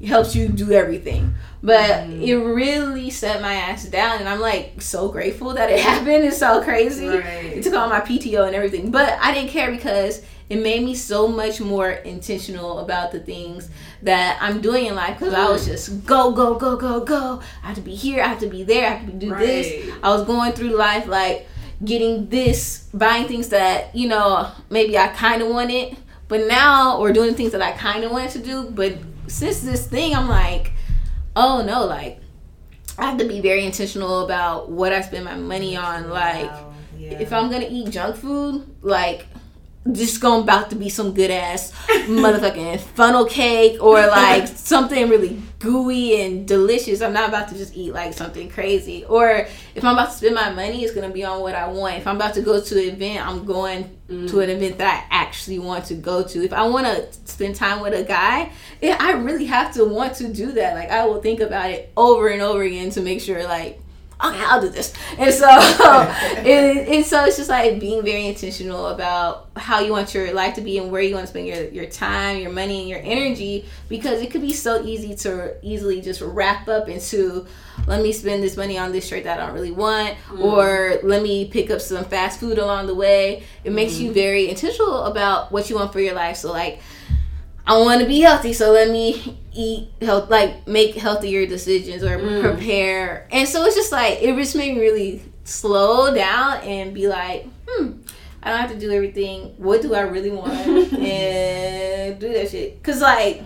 [0.00, 1.34] it helps you do everything.
[1.62, 2.26] But mm.
[2.26, 6.24] it really set my ass down, and I'm like so grateful that it happened.
[6.24, 7.06] It's so crazy.
[7.06, 7.24] Right.
[7.56, 10.96] It took all my PTO and everything, but I didn't care because it made me
[10.96, 13.70] so much more intentional about the things
[14.02, 17.40] that I'm doing in life because I was just go, go, go, go, go.
[17.62, 19.38] I have to be here, I have to be there, I have to do right.
[19.38, 19.94] this.
[20.02, 21.46] I was going through life like
[21.84, 25.96] getting this, buying things that, you know, maybe I kind of wanted,
[26.26, 28.70] but now, or doing things that I kind of wanted to do.
[28.70, 28.98] But
[29.28, 30.72] since this thing, I'm like,
[31.40, 32.20] oh no, like
[32.98, 36.10] I have to be very intentional about what I spend my money on.
[36.10, 36.74] Like, wow.
[36.98, 37.18] yeah.
[37.18, 39.26] if I'm gonna eat junk food, like
[39.90, 45.40] just going about to be some good ass motherfucking funnel cake or like something really
[45.60, 47.02] gooey and delicious.
[47.02, 49.04] I'm not about to just eat like something crazy.
[49.04, 51.96] Or if I'm about to spend my money, it's gonna be on what I want.
[51.96, 54.28] If I'm about to go to an event, I'm going mm.
[54.30, 56.44] to an event that I actually want to go to.
[56.44, 58.50] If I want to spend time with a guy,
[58.80, 60.74] yeah, I really have to want to do that.
[60.74, 63.80] Like I will think about it over and over again to make sure like
[64.24, 64.92] okay, I'll do this.
[65.18, 70.14] And so, and, and, so it's just like being very intentional about how you want
[70.14, 72.80] your life to be and where you want to spend your, your time, your money,
[72.80, 77.46] and your energy because it could be so easy to easily just wrap up into
[77.86, 80.44] let me spend this money on this shirt that I don't really want, mm.
[80.44, 83.44] or let me pick up some fast food along the way.
[83.64, 84.00] It makes mm.
[84.00, 86.36] you very intentional about what you want for your life.
[86.36, 86.80] So, like,
[87.66, 92.18] I want to be healthy, so let me eat health, like make healthier decisions or
[92.18, 92.42] mm.
[92.42, 93.28] prepare.
[93.30, 97.46] And so it's just like it just made me really slow down and be like,
[97.68, 97.92] hmm,
[98.42, 99.54] I don't have to do everything.
[99.58, 100.52] What do I really want?
[100.92, 102.82] and do that shit.
[102.82, 103.42] Cause like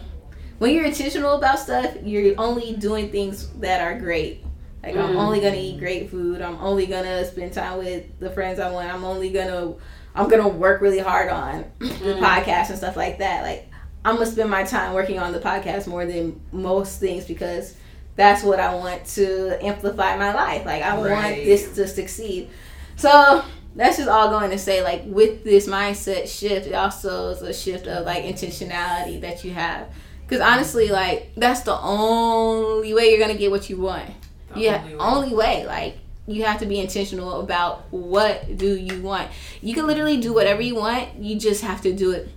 [0.59, 4.45] when you're intentional about stuff, you're only doing things that are great.
[4.83, 5.03] Like mm.
[5.03, 6.41] I'm only gonna eat great food.
[6.41, 8.93] I'm only gonna spend time with the friends I want.
[8.93, 9.75] I'm only gonna
[10.15, 12.21] I'm gonna work really hard on the mm.
[12.21, 13.43] podcast and stuff like that.
[13.43, 13.69] Like
[14.05, 17.75] I'm gonna spend my time working on the podcast more than most things because
[18.17, 20.65] that's what I want to amplify my life.
[20.67, 21.11] Like I right.
[21.11, 22.51] want this to succeed.
[22.97, 23.45] So
[23.75, 27.53] that's just all going to say like with this mindset shift, it also is a
[27.53, 29.89] shift of like intentionality that you have.
[30.27, 34.11] Because honestly, like that's the only way you're gonna get what you want.
[34.55, 35.01] The yeah, only way.
[35.01, 35.67] only way.
[35.67, 39.31] Like you have to be intentional about what do you want.
[39.61, 41.17] You can literally do whatever you want.
[41.17, 42.29] You just have to do it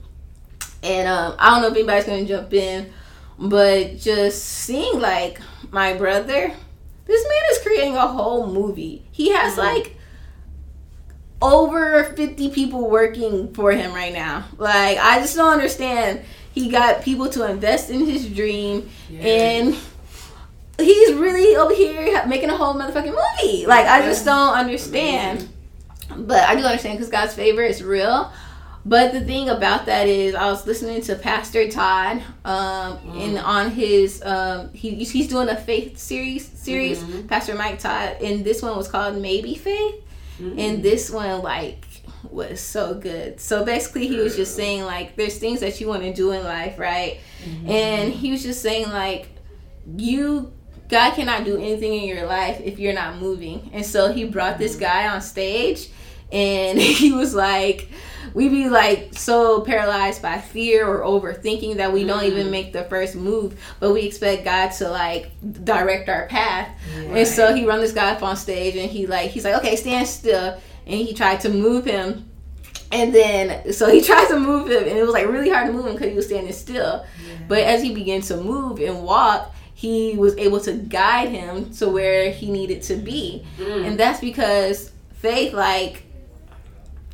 [0.87, 2.91] and um, I don't know if anybody's gonna jump in,
[3.37, 5.39] but just seeing like
[5.71, 6.53] my brother,
[7.05, 9.05] this man is creating a whole movie.
[9.11, 9.61] He has mm-hmm.
[9.61, 9.97] like
[11.41, 14.45] over 50 people working for him right now.
[14.57, 16.21] Like I just don't understand.
[16.53, 19.19] He got people to invest in his dream yeah.
[19.19, 19.75] and
[20.79, 23.65] he's really over here making a whole motherfucking movie.
[23.65, 25.49] Like I just don't understand.
[26.15, 28.31] But I do understand because God's favor is real.
[28.87, 33.21] But the thing about that is, I was listening to Pastor Todd, um, mm.
[33.21, 36.99] and on his um, he he's doing a faith series series.
[36.99, 37.27] Mm-hmm.
[37.27, 39.95] Pastor Mike Todd, and this one was called Maybe Faith,
[40.39, 40.57] mm-hmm.
[40.57, 41.85] and this one like
[42.29, 43.41] was so good.
[43.41, 46.43] So basically, he was just saying like, there's things that you want to do in
[46.45, 47.19] life, right?
[47.43, 47.69] Mm-hmm.
[47.69, 49.27] And he was just saying like,
[49.97, 50.53] you
[50.87, 53.69] God cannot do anything in your life if you're not moving.
[53.73, 54.83] And so he brought this mm-hmm.
[54.83, 55.89] guy on stage,
[56.31, 57.89] and he was like
[58.33, 62.51] we be like so paralyzed by fear or overthinking that we don't even mm-hmm.
[62.51, 65.31] make the first move but we expect god to like
[65.63, 67.17] direct our path right.
[67.17, 69.75] and so he run this guy up on stage and he like he's like okay
[69.75, 72.29] stand still and he tried to move him
[72.91, 75.73] and then so he tried to move him and it was like really hard to
[75.73, 77.35] move him because he was standing still yeah.
[77.47, 81.87] but as he began to move and walk he was able to guide him to
[81.87, 83.85] where he needed to be mm.
[83.85, 86.03] and that's because faith like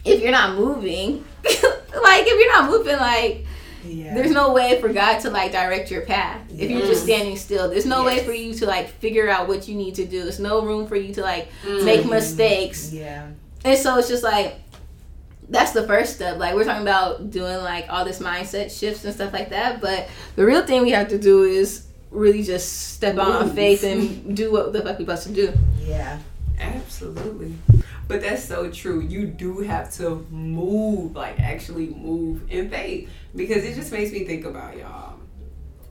[0.06, 3.46] if you're not moving, like if you're not moving, like
[3.86, 4.14] yeah.
[4.14, 7.70] there's no way for God to like direct your path if you're just standing still.
[7.70, 8.20] There's no yes.
[8.20, 10.24] way for you to like figure out what you need to do.
[10.24, 11.86] There's no room for you to like mm-hmm.
[11.86, 12.92] make mistakes.
[12.92, 13.28] Yeah.
[13.66, 14.60] And so it's just like
[15.50, 16.38] that's the first step.
[16.38, 20.10] Like we're talking about doing like all this mindset shifts and stuff like that, but
[20.36, 23.28] the real thing we have to do is really just step Move.
[23.28, 25.54] on faith and do what the fuck we supposed to do.
[25.82, 26.20] Yeah.
[26.60, 27.54] Absolutely.
[28.14, 29.02] But that's so true.
[29.02, 33.10] You do have to move, like actually move in faith.
[33.36, 35.18] Because it just makes me think about y'all.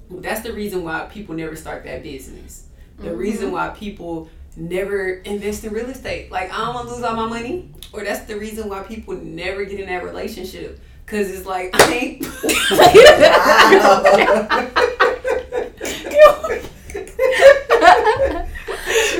[0.08, 2.68] That's the reason why people never start that business.
[2.98, 3.16] The mm-hmm.
[3.16, 6.30] reason why people never invest in real estate.
[6.30, 7.72] Like I don't want to lose all my money.
[7.92, 10.80] Or that's the reason why people never get in that relationship.
[11.06, 12.28] Cause it's like I ain't nah,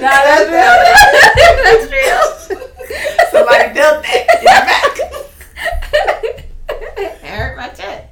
[0.01, 0.77] that's real.
[1.65, 2.72] that's real.
[3.43, 4.95] Nobody built that in back.
[7.23, 8.07] I hurt my chest.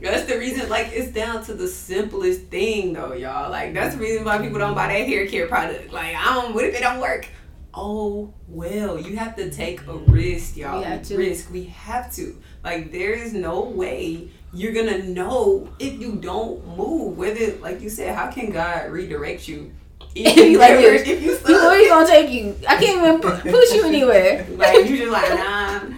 [0.00, 3.50] that's the reason, like, it's down to the simplest thing, though, y'all.
[3.50, 5.92] Like, that's the reason why people don't buy that hair care product.
[5.92, 7.28] Like, I don't, what if it don't work?
[7.74, 12.90] oh well you have to take a risk y'all we risk we have to like
[12.90, 18.16] there is no way you're gonna know if you don't move whether like you said
[18.16, 19.70] how can god redirect you
[20.14, 21.02] if If you like this.
[21.08, 22.54] if you He- Where he gonna take you?
[22.68, 23.20] I can't even
[23.52, 24.46] push you anywhere.
[24.56, 25.80] like you just like nah.
[25.80, 25.94] And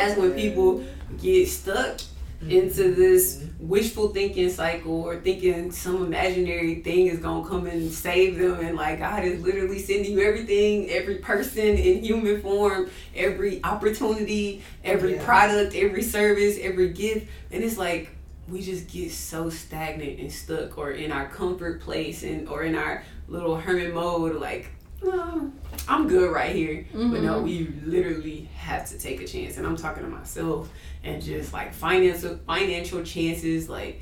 [0.00, 0.84] that's when people
[1.20, 2.00] get stuck
[2.48, 8.36] into this wishful thinking cycle or thinking some imaginary thing is gonna come and save
[8.38, 13.64] them and like God is literally sending you everything, every person in human form, every
[13.64, 15.24] opportunity, every Yeah.
[15.24, 17.26] product, every service, every gift.
[17.50, 18.10] And it's like
[18.46, 22.74] we just get so stagnant and stuck or in our comfort place and or in
[22.74, 24.70] our little hermit mode like
[25.02, 25.50] "Oh,
[25.88, 26.86] I'm good right here.
[26.92, 27.44] But no, mm-hmm.
[27.44, 29.56] we literally have to take a chance.
[29.56, 30.70] And I'm talking to myself
[31.02, 33.68] and just like financial financial chances.
[33.68, 34.00] Like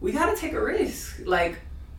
[0.00, 1.20] we gotta take a risk.
[1.24, 1.58] Like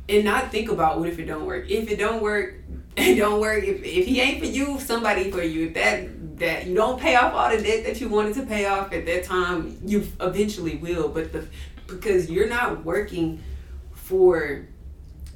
[0.10, 1.70] and not think about what if it don't work.
[1.70, 2.56] If it don't work,
[2.98, 3.64] it don't work.
[3.64, 5.68] If, if he ain't for you, somebody for you.
[5.68, 8.66] If that that you don't pay off all the debt that you wanted to pay
[8.66, 11.10] off at that time, you eventually will.
[11.10, 11.48] But the
[11.88, 13.42] because you're not working
[13.92, 14.68] for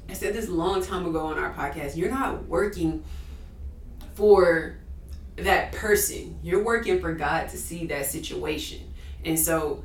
[0.08, 1.96] I said this a long time ago on our podcast.
[1.96, 3.04] You're not working
[4.14, 4.78] for
[5.36, 6.38] that person.
[6.42, 8.92] You're working for God to see that situation.
[9.24, 9.84] And so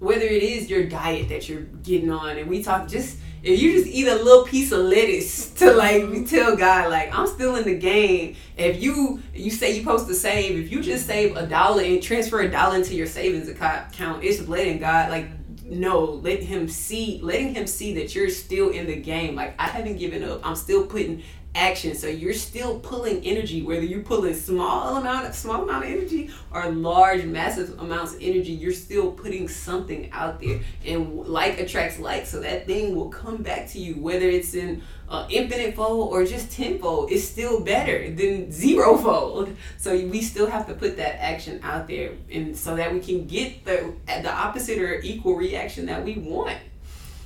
[0.00, 3.72] whether it is your diet that you're getting on and we talk just if you
[3.72, 7.56] just eat a little piece of lettuce to like we tell God like I'm still
[7.56, 8.36] in the game.
[8.56, 12.02] If you you say you supposed to save, if you just save a dollar and
[12.02, 15.28] transfer a dollar into your savings account, it's letting God like
[15.70, 19.36] no, let him see letting him see that you're still in the game.
[19.36, 20.40] Like I haven't given up.
[20.44, 21.22] I'm still putting
[21.54, 21.94] action.
[21.94, 26.30] So you're still pulling energy, whether you're pulling small amount of small amount of energy
[26.52, 30.60] or large, massive amounts of energy, you're still putting something out there.
[30.84, 34.82] And like attracts like, so that thing will come back to you, whether it's in
[35.10, 37.10] uh, infinite fold or just tenfold.
[37.10, 39.54] is still better than zero fold.
[39.76, 43.26] So we still have to put that action out there, and so that we can
[43.26, 46.58] get the the opposite or equal reaction that we want.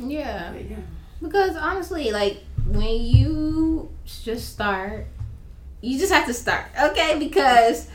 [0.00, 0.52] Yeah.
[0.52, 0.76] But yeah.
[1.20, 3.90] Because honestly, like when you
[4.22, 5.06] just start,
[5.80, 7.18] you just have to start, okay?
[7.18, 7.88] Because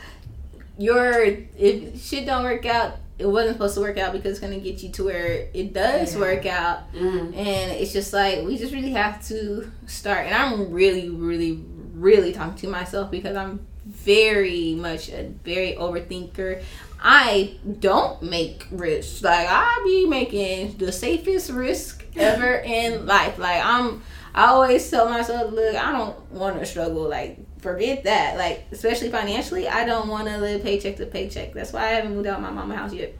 [0.78, 1.22] your
[1.58, 4.82] if shit don't work out, it wasn't supposed to work out because it's gonna get
[4.82, 6.20] you to where it does Yeah.
[6.20, 7.36] work out, Mhm.
[7.36, 10.26] and it's just like we just really have to start.
[10.26, 11.60] And I'm really, really,
[11.94, 16.62] really talking to myself because I'm very much a very overthinker.
[17.02, 19.22] I don't make risks.
[19.22, 23.38] Like I be making the safest risk ever in life.
[23.38, 24.02] Like I'm
[24.34, 27.08] I always tell myself, look, I don't want to struggle.
[27.08, 28.36] Like forget that.
[28.36, 31.52] Like especially financially, I don't want to live paycheck to paycheck.
[31.52, 33.14] That's why I haven't moved out of my mama house yet.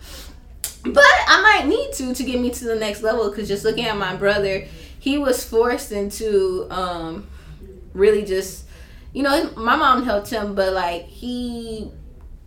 [0.83, 3.85] But I might need to to get me to the next level because just looking
[3.85, 4.67] at my brother,
[4.99, 7.27] he was forced into um
[7.93, 8.65] really just
[9.13, 11.91] you know my mom helped him, but like he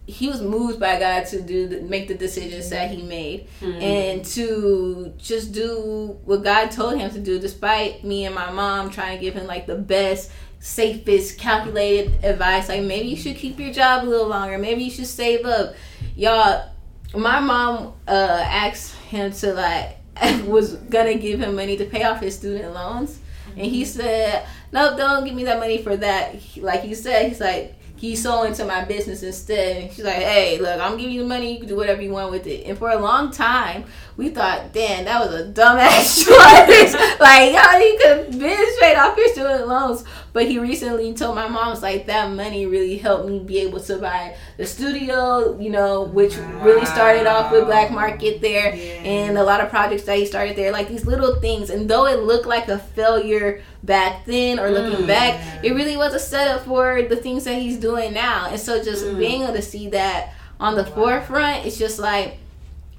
[0.06, 4.26] he was moved by God to do the, make the decisions that he made and
[4.26, 9.18] to just do what God told him to do despite me and my mom trying
[9.18, 10.30] to give him like the best
[10.64, 12.70] safest calculated advice.
[12.70, 14.58] Like maybe you should keep your job a little longer.
[14.58, 15.76] Maybe you should save up.
[16.16, 16.70] Y'all
[17.14, 19.98] my mom uh asked him to like
[20.46, 23.20] was gonna give him money to pay off his student loans.
[23.58, 26.36] And he said no don't give me that money for that.
[26.56, 29.92] Like he said he's like he's sold into my business instead.
[29.94, 32.32] She's like hey look i'm giving you the money you can do whatever you want
[32.32, 32.66] with it.
[32.68, 33.86] And for a long time
[34.18, 36.94] we thought damn that was a dumbass choice.
[37.20, 40.04] Like how you could been straight off your student loans.
[40.34, 43.80] But he recently told my mom, "Was like that money really helped me be able
[43.82, 46.36] to buy the studio, you know, which
[46.66, 48.94] really started off with Black Market there, Yeah.
[49.18, 51.70] and a lot of projects that he started there, like these little things.
[51.70, 55.08] And though it looked like a failure back then or looking Mm.
[55.08, 58.48] back, it really was a setup for the things that he's doing now.
[58.50, 59.18] And so just Mm.
[59.18, 62.38] being able to see that on the forefront, it's just like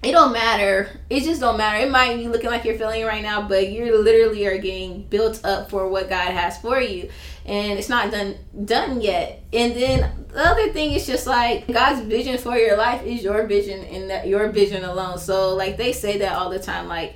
[0.03, 0.91] it don't matter.
[1.09, 1.79] It just don't matter.
[1.83, 5.41] It might be looking like you're failing right now, but you literally are getting built
[5.45, 7.09] up for what God has for you,
[7.47, 8.35] and it's not done
[8.67, 9.41] done yet.
[9.51, 13.47] And then the other thing is just like God's vision for your life is your
[13.47, 15.17] vision and that your vision alone.
[15.17, 17.15] So like they say that all the time, like.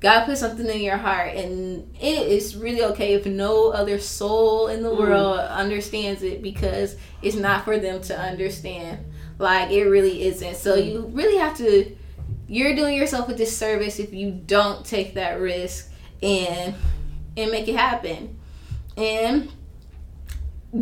[0.00, 4.68] God put something in your heart, and it is really okay if no other soul
[4.68, 4.98] in the Mm.
[4.98, 8.98] world understands it because it's not for them to understand.
[9.38, 10.56] Like it really isn't.
[10.56, 11.96] So you really have to
[12.48, 15.90] you're doing yourself a disservice if you don't take that risk
[16.22, 16.74] and
[17.36, 18.38] and make it happen.
[18.96, 19.50] And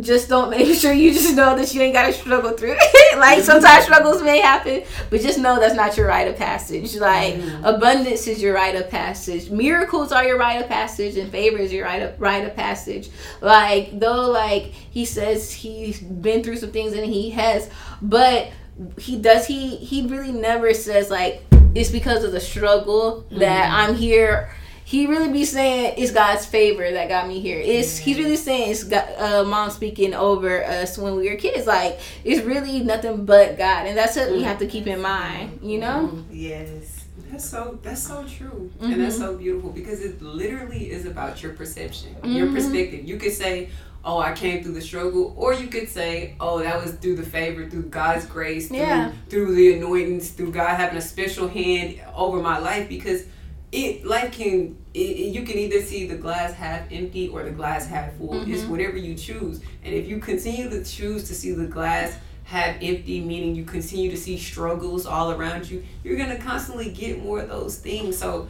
[0.01, 3.17] just don't make sure you just know that you ain't gotta struggle through it.
[3.19, 6.95] like sometimes struggles may happen, but just know that's not your rite of passage.
[6.95, 7.65] Like mm-hmm.
[7.65, 9.49] abundance is your rite of passage.
[9.49, 13.09] Miracles are your rite of passage, and favor is your rite of rite of passage.
[13.41, 17.69] Like though, like he says he's been through some things and he has,
[18.01, 18.49] but
[18.97, 21.43] he does he he really never says like
[21.73, 23.39] it's because of the struggle mm-hmm.
[23.39, 24.49] that I'm here
[24.85, 27.59] he really be saying it's God's favor that got me here.
[27.59, 31.65] It's he's really saying it's God, uh, mom speaking over us when we were kids.
[31.65, 35.59] Like it's really nothing but God, and that's what we have to keep in mind.
[35.63, 36.11] You know?
[36.13, 36.31] Mm-hmm.
[36.31, 37.05] Yes.
[37.31, 38.93] That's so that's so true, mm-hmm.
[38.93, 42.33] and that's so beautiful because it literally is about your perception, mm-hmm.
[42.33, 43.05] your perspective.
[43.05, 43.71] You could say,
[44.05, 47.23] "Oh, I came through the struggle," or you could say, "Oh, that was through the
[47.23, 49.11] favor, through God's grace, through, yeah.
[49.29, 53.23] through the anointings, through God having a special hand over my life." Because
[53.71, 57.87] it life can it, you can either see the glass half empty or the glass
[57.87, 58.33] half full.
[58.33, 58.53] Mm-hmm.
[58.53, 59.61] It's whatever you choose.
[59.83, 64.09] And if you continue to choose to see the glass half empty, meaning you continue
[64.11, 68.17] to see struggles all around you, you're gonna constantly get more of those things.
[68.17, 68.47] So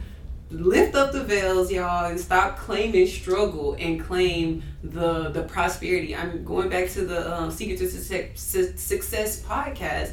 [0.50, 6.14] lift up the veils, y'all, and stop claiming struggle and claim the the prosperity.
[6.14, 10.12] I'm going back to the um, Secret to Success podcast.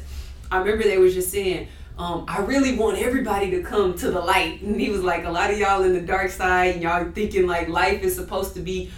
[0.50, 4.20] I remember they was just saying um, I really want everybody to come to the
[4.20, 4.62] light.
[4.62, 7.46] And he was like, a lot of y'all in the dark side, and y'all thinking
[7.46, 8.90] like life is supposed to be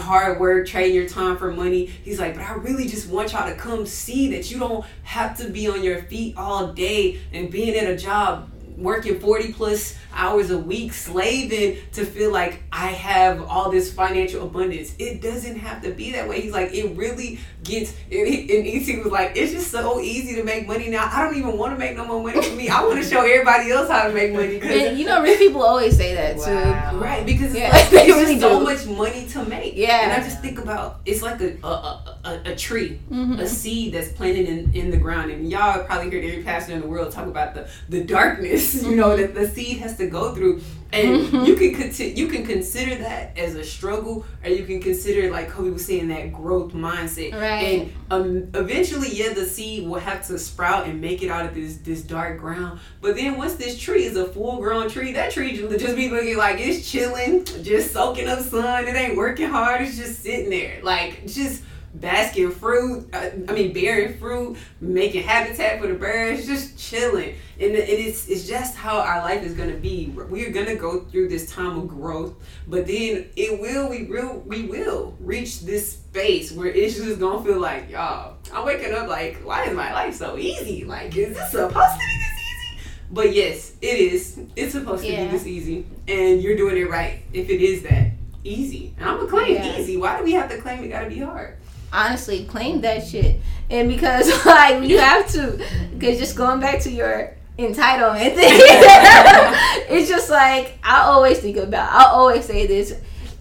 [0.00, 1.86] hard work, trade your time for money.
[1.86, 5.36] He's like, but I really just want y'all to come see that you don't have
[5.38, 9.96] to be on your feet all day and being in a job working 40 plus
[10.18, 14.94] hours a week slaving to feel like I have all this financial abundance.
[14.98, 16.40] It doesn't have to be that way.
[16.40, 20.66] He's like, it really gets, and ET was like, it's just so easy to make
[20.66, 21.08] money now.
[21.10, 22.68] I don't even want to make no more money for me.
[22.68, 24.60] I want to show everybody else how to make money.
[24.60, 26.90] And you know, rich people always say that wow.
[26.90, 26.98] too.
[26.98, 29.76] Right, because yeah, like, they really so much money to make.
[29.76, 30.02] Yeah.
[30.02, 33.38] And I just think about, it's like a, a, a, a tree, mm-hmm.
[33.38, 35.30] a seed that's planted in, in the ground.
[35.30, 38.96] And y'all probably heard every pastor in the world talk about the, the darkness, you
[38.96, 40.60] know, that the seed has to go through
[40.92, 41.44] and mm-hmm.
[41.44, 45.50] you can continue, you can consider that as a struggle or you can consider like
[45.50, 47.32] Kobe was saying that growth mindset.
[47.34, 47.62] Right.
[47.62, 51.54] And um, eventually yeah the seed will have to sprout and make it out of
[51.54, 52.80] this this dark ground.
[53.00, 56.08] But then once this tree is a full grown tree that tree will just be
[56.08, 58.88] looking like it's chilling just soaking up sun.
[58.88, 59.82] It ain't working hard.
[59.82, 61.62] It's just sitting there like just
[61.94, 67.34] basking fruit, uh, I mean bearing fruit, making habitat for the birds, just chilling.
[67.60, 70.12] And it is it's just how our life is gonna be.
[70.14, 72.34] We're gonna go through this time of growth,
[72.66, 77.42] but then it will we will we will reach this space where it's just gonna
[77.42, 78.36] feel like y'all.
[78.52, 80.84] I'm waking up like, why is my life so easy?
[80.84, 82.90] Like, is this supposed to be this easy?
[83.10, 84.40] But yes, it is.
[84.56, 87.22] It's supposed to be this easy, and you're doing it right.
[87.32, 88.12] If it is that
[88.44, 89.78] easy, and I'm gonna claim yeah.
[89.78, 89.96] easy.
[89.96, 91.57] Why do we have to claim it gotta be hard?
[91.92, 93.40] Honestly claim that shit.
[93.70, 95.62] And because like you have to
[95.92, 98.52] because just going back to your entitlement thing
[99.90, 102.94] it's just like i always think about i always say this.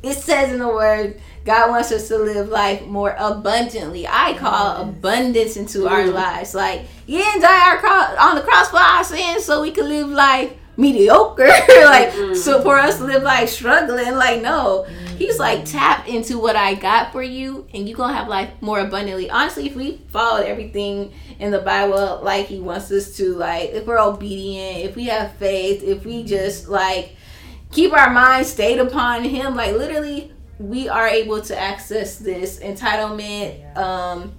[0.03, 4.07] It says in the word god wants us to live life more abundantly.
[4.07, 6.53] I call abundance into our lives.
[6.53, 9.87] Like you didn't die our cross on the cross for our sins so we can
[9.87, 11.47] live life mediocre.
[11.87, 12.35] Like mm-hmm.
[12.35, 14.85] so for us to live like struggling like no
[15.17, 18.79] he's like tap into what i got for you and you're gonna have life more
[18.79, 19.29] abundantly.
[19.29, 23.85] Honestly if we followed everything in the bible like he wants us to like if
[23.85, 27.15] we're obedient if we have faith if we just like
[27.71, 33.77] keep our mind stayed upon him like literally we are able to access this entitlement
[33.77, 34.33] um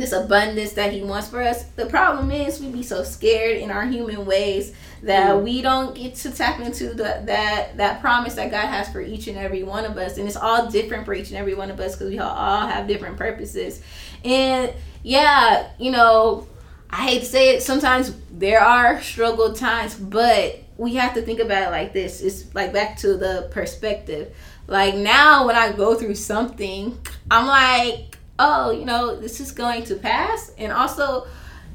[0.00, 1.64] this abundance that he wants for us.
[1.76, 5.42] The problem is we be so scared in our human ways that mm.
[5.42, 9.28] we don't get to tap into the, that that promise that God has for each
[9.28, 11.78] and every one of us, and it's all different for each and every one of
[11.78, 13.82] us because we all have different purposes.
[14.24, 14.72] And
[15.02, 16.46] yeah, you know,
[16.88, 17.62] I hate to say it.
[17.62, 22.22] Sometimes there are struggle times, but we have to think about it like this.
[22.22, 24.34] It's like back to the perspective.
[24.68, 26.98] Like now, when I go through something,
[27.30, 28.11] I'm like
[28.42, 30.50] oh, you know, this is going to pass.
[30.58, 31.26] And also,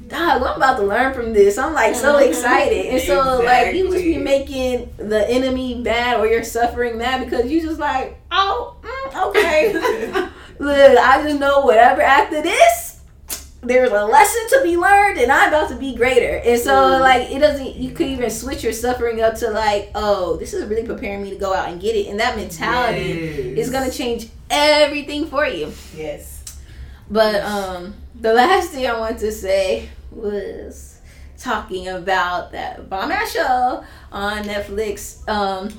[0.06, 1.56] dog, I'm about to learn from this.
[1.56, 2.28] I'm like so mm-hmm.
[2.28, 2.86] excited.
[2.86, 3.46] And so exactly.
[3.46, 7.80] like you just be making the enemy mad or you're suffering mad because you just
[7.80, 9.72] like, oh, mm, okay.
[10.58, 13.00] Look, I just know whatever after this,
[13.62, 16.36] there's a lesson to be learned and I'm about to be greater.
[16.44, 17.00] And so mm.
[17.00, 20.66] like it doesn't you could even switch your suffering up to like, oh, this is
[20.66, 22.08] really preparing me to go out and get it.
[22.08, 23.66] And that mentality yes.
[23.66, 25.72] is gonna change everything for you.
[25.96, 26.37] Yes.
[27.10, 31.00] But um, the last thing I want to say was
[31.38, 35.70] talking about that bomb ass show on Netflix um,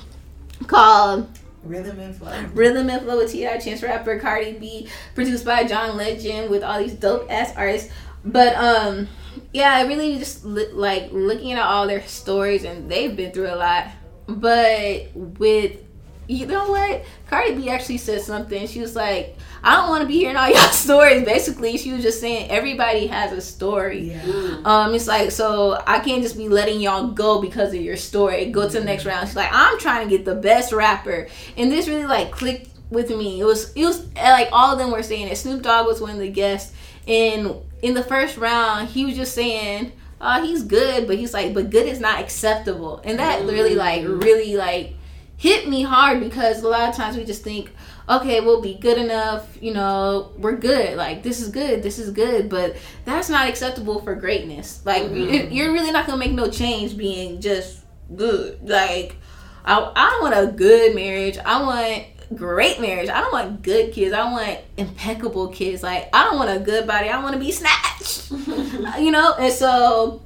[0.68, 1.28] called
[1.64, 2.46] Rhythm and Flow.
[2.54, 3.58] Rhythm and Flow with T.I.
[3.60, 7.92] Chance Rapper, Cardi B, produced by John Legend with all these dope ass artists.
[8.24, 9.08] But um,
[9.54, 13.54] yeah, I really just li- like looking at all their stories, and they've been through
[13.54, 13.88] a lot.
[14.28, 15.84] But with
[16.28, 18.68] you know what, Cardi B actually said something.
[18.68, 22.02] She was like, "I don't want to be hearing all y'all stories." Basically, she was
[22.02, 24.12] just saying everybody has a story.
[24.12, 24.62] Yeah.
[24.66, 28.46] Um, it's like so I can't just be letting y'all go because of your story.
[28.52, 29.28] Go to the next round.
[29.28, 33.10] She's like, I'm trying to get the best rapper, and this really like clicked with
[33.10, 33.40] me.
[33.40, 35.38] It was it was like all of them were saying it.
[35.38, 36.74] Snoop Dogg was one of the guests,
[37.08, 41.54] and in the first round, he was just saying, "Oh, he's good," but he's like,
[41.54, 44.94] "But good is not acceptable," and that really like really like
[45.38, 47.72] hit me hard because a lot of times we just think
[48.10, 50.98] okay, we'll be good enough, you know, we're good.
[50.98, 54.82] Like this is good, this is good, but that's not acceptable for greatness.
[54.86, 55.54] Like Mhm.
[55.54, 57.80] you're really not gonna make no change being just
[58.16, 58.68] good.
[58.68, 59.16] Like
[59.64, 61.38] I, I don't want a good marriage.
[61.38, 62.04] I want
[62.36, 63.10] great marriage.
[63.10, 64.14] I don't want good kids.
[64.14, 65.84] I want impeccable kids.
[65.84, 67.10] Like I don't want a good body.
[67.10, 68.32] I want to be snatched.
[69.00, 70.22] you know, and so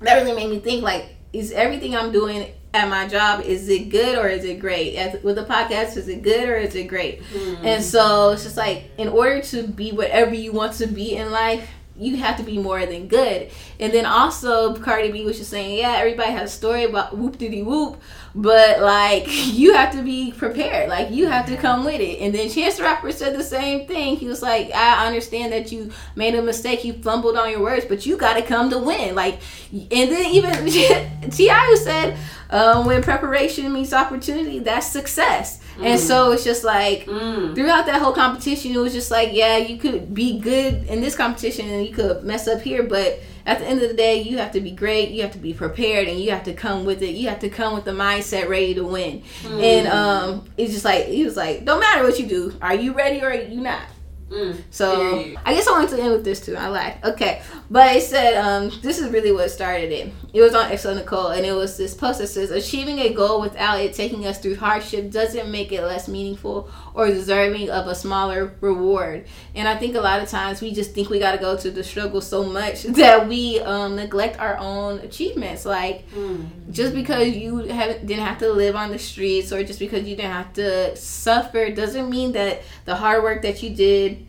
[0.00, 3.88] that really made me think like is everything I'm doing at my job is it
[3.88, 4.96] good or is it great?
[4.96, 7.22] As, with the podcast is it good or is it great?
[7.22, 7.54] Hmm.
[7.64, 11.30] And so it's just like in order to be whatever you want to be in
[11.30, 13.50] life you have to be more than good.
[13.78, 17.38] And then also cardi b was just saying yeah everybody has a story about whoop
[17.38, 18.00] diddy whoop
[18.34, 20.88] but like you have to be prepared.
[20.88, 22.20] Like you have to come with it.
[22.20, 24.16] And then chance the rapper said the same thing.
[24.16, 26.84] He was like i understand that you made a mistake.
[26.84, 29.14] You fumbled on your words but you got to come to win.
[29.14, 29.40] Like
[29.72, 30.64] and then even
[31.30, 32.16] ti said
[32.50, 37.54] um, when preparation meets opportunity that's success and so it's just like Mm.
[37.54, 41.14] throughout that whole competition, it was just like, yeah, you could be good in this
[41.16, 44.38] competition and you could mess up here, but at the end of the day, you
[44.38, 47.02] have to be great, you have to be prepared, and you have to come with
[47.02, 47.10] it.
[47.10, 49.22] You have to come with the mindset ready to win.
[49.46, 52.92] And um, it's just like he was like, no matter what you do, are you
[52.94, 53.82] ready or are you not?
[54.34, 54.56] Mm.
[54.70, 55.38] So Period.
[55.44, 56.56] I guess I wanted to end with this too.
[56.56, 56.98] I lied.
[57.04, 60.12] Okay, but it said um, this is really what started it.
[60.32, 63.40] It was on Excel Nicole, and it was this post that says, "Achieving a goal
[63.40, 67.94] without it taking us through hardship doesn't make it less meaningful or deserving of a
[67.94, 71.38] smaller reward." And I think a lot of times we just think we got to
[71.38, 75.64] go to the struggle so much that we um, neglect our own achievements.
[75.64, 76.46] Like Mm.
[76.72, 80.16] just because you haven't didn't have to live on the streets or just because you
[80.16, 84.23] didn't have to suffer doesn't mean that the hard work that you did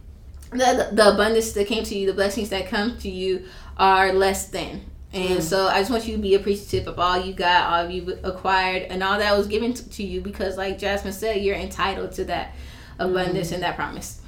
[0.57, 3.45] the, the abundance that came to you the blessings that come to you
[3.77, 4.81] are less than
[5.13, 5.41] and Mm.
[5.41, 8.83] so i just want you to be appreciative of all you got all you acquired
[8.83, 12.53] and all that was given to, you because like jasmine said you're entitled to that
[12.99, 14.21] abundance and that promise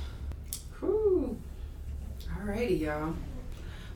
[0.80, 1.38] Whew.
[2.42, 3.14] Alrighty, y'all.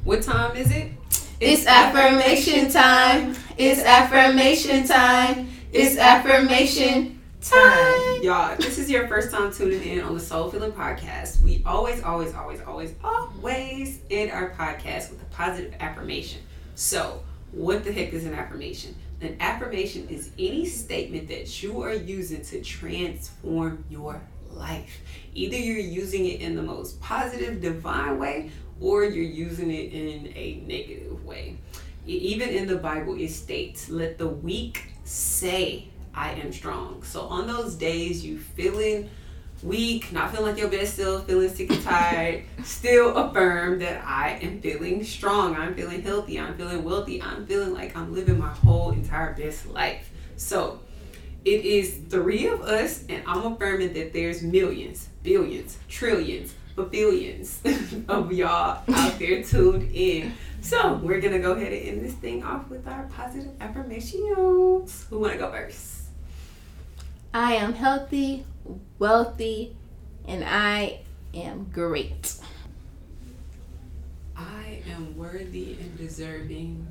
[0.04, 0.92] What time is it?
[1.40, 3.36] It's affirmation time.
[3.58, 5.48] It's affirmation time.
[5.72, 8.22] It's affirmation time.
[8.22, 11.42] Y'all, this is your first time tuning in on the Soul Feeling Podcast.
[11.42, 16.42] We always, always, always, always, always end our podcast with a positive affirmation.
[16.76, 18.96] So, what the heck is an affirmation?
[19.22, 24.22] An affirmation is any statement that you are using to transform your
[24.52, 25.02] life.
[25.34, 30.28] Either you're using it in the most positive, divine way, or you're using it in
[30.36, 31.58] a negative way.
[32.06, 37.04] Even in the Bible, it states, Let the weak say, I am strong.
[37.04, 39.10] So on those days you feeling
[39.64, 44.40] weak, not feeling like your best self, feeling sick and tired, still affirm that I
[44.42, 45.56] am feeling strong.
[45.56, 46.40] I'm feeling healthy.
[46.40, 47.22] I'm feeling wealthy.
[47.22, 50.10] I'm feeling like I'm living my whole entire best life.
[50.38, 50.80] So
[51.46, 56.54] it is three of us, and I'm affirming that there's millions, billions, trillions,
[56.90, 57.60] billions
[58.08, 60.34] of y'all out there tuned in.
[60.62, 65.06] So we're gonna go ahead and end this thing off with our positive affirmations.
[65.10, 66.01] Who wanna go first?
[67.34, 68.46] I am healthy,
[69.00, 69.76] wealthy,
[70.28, 71.00] and I
[71.34, 72.36] am great.
[74.36, 76.86] I am worthy and deserving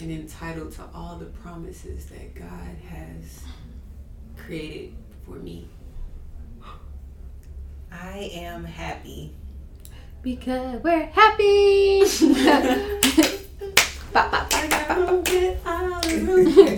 [0.00, 3.44] and entitled to all the promises that God has
[4.36, 4.94] created
[5.24, 5.68] for me.
[7.92, 9.32] I am happy.
[10.22, 12.00] Because we're happy.
[14.12, 15.24] Bop, bop, bop, bop,
[15.64, 16.04] bop.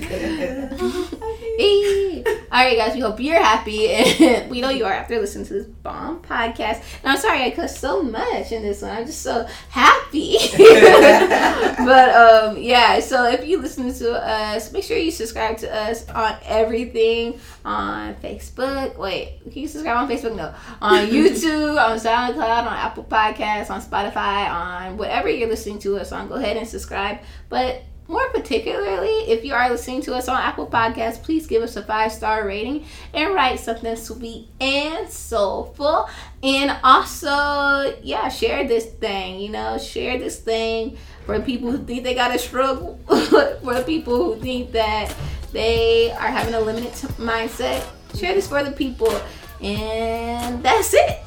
[0.08, 1.18] Hey.
[1.59, 2.94] All right, guys.
[2.94, 6.84] We hope you're happy, and we know you are after listening to this bomb podcast.
[7.02, 8.92] And I'm sorry I cussed so much in this one.
[8.92, 10.36] I'm just so happy.
[10.56, 13.00] but um, yeah.
[13.00, 18.14] So if you listen to us, make sure you subscribe to us on everything on
[18.16, 18.96] Facebook.
[18.96, 20.36] Wait, can you subscribe on Facebook?
[20.36, 25.98] No, on YouTube, on SoundCloud, on Apple Podcasts, on Spotify, on whatever you're listening to
[25.98, 26.28] us on.
[26.28, 27.18] Go ahead and subscribe.
[27.48, 31.76] But more particularly, if you are listening to us on Apple Podcasts, please give us
[31.76, 36.09] a five star rating and write something sweet and soulful.
[36.42, 39.38] And also, yeah, share this thing.
[39.40, 40.96] You know, share this thing
[41.26, 42.98] for people who think they gotta struggle,
[43.62, 45.14] for people who think that
[45.52, 47.86] they are having a limited t- mindset.
[48.16, 49.14] Share this for the people,
[49.61, 51.18] and that's it.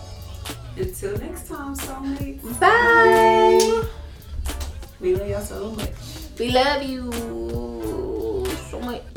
[0.75, 2.59] Until next time, soulmates.
[2.59, 3.87] Bye.
[4.99, 6.20] We love y'all so much.
[6.39, 7.11] We love you
[8.69, 9.10] so much.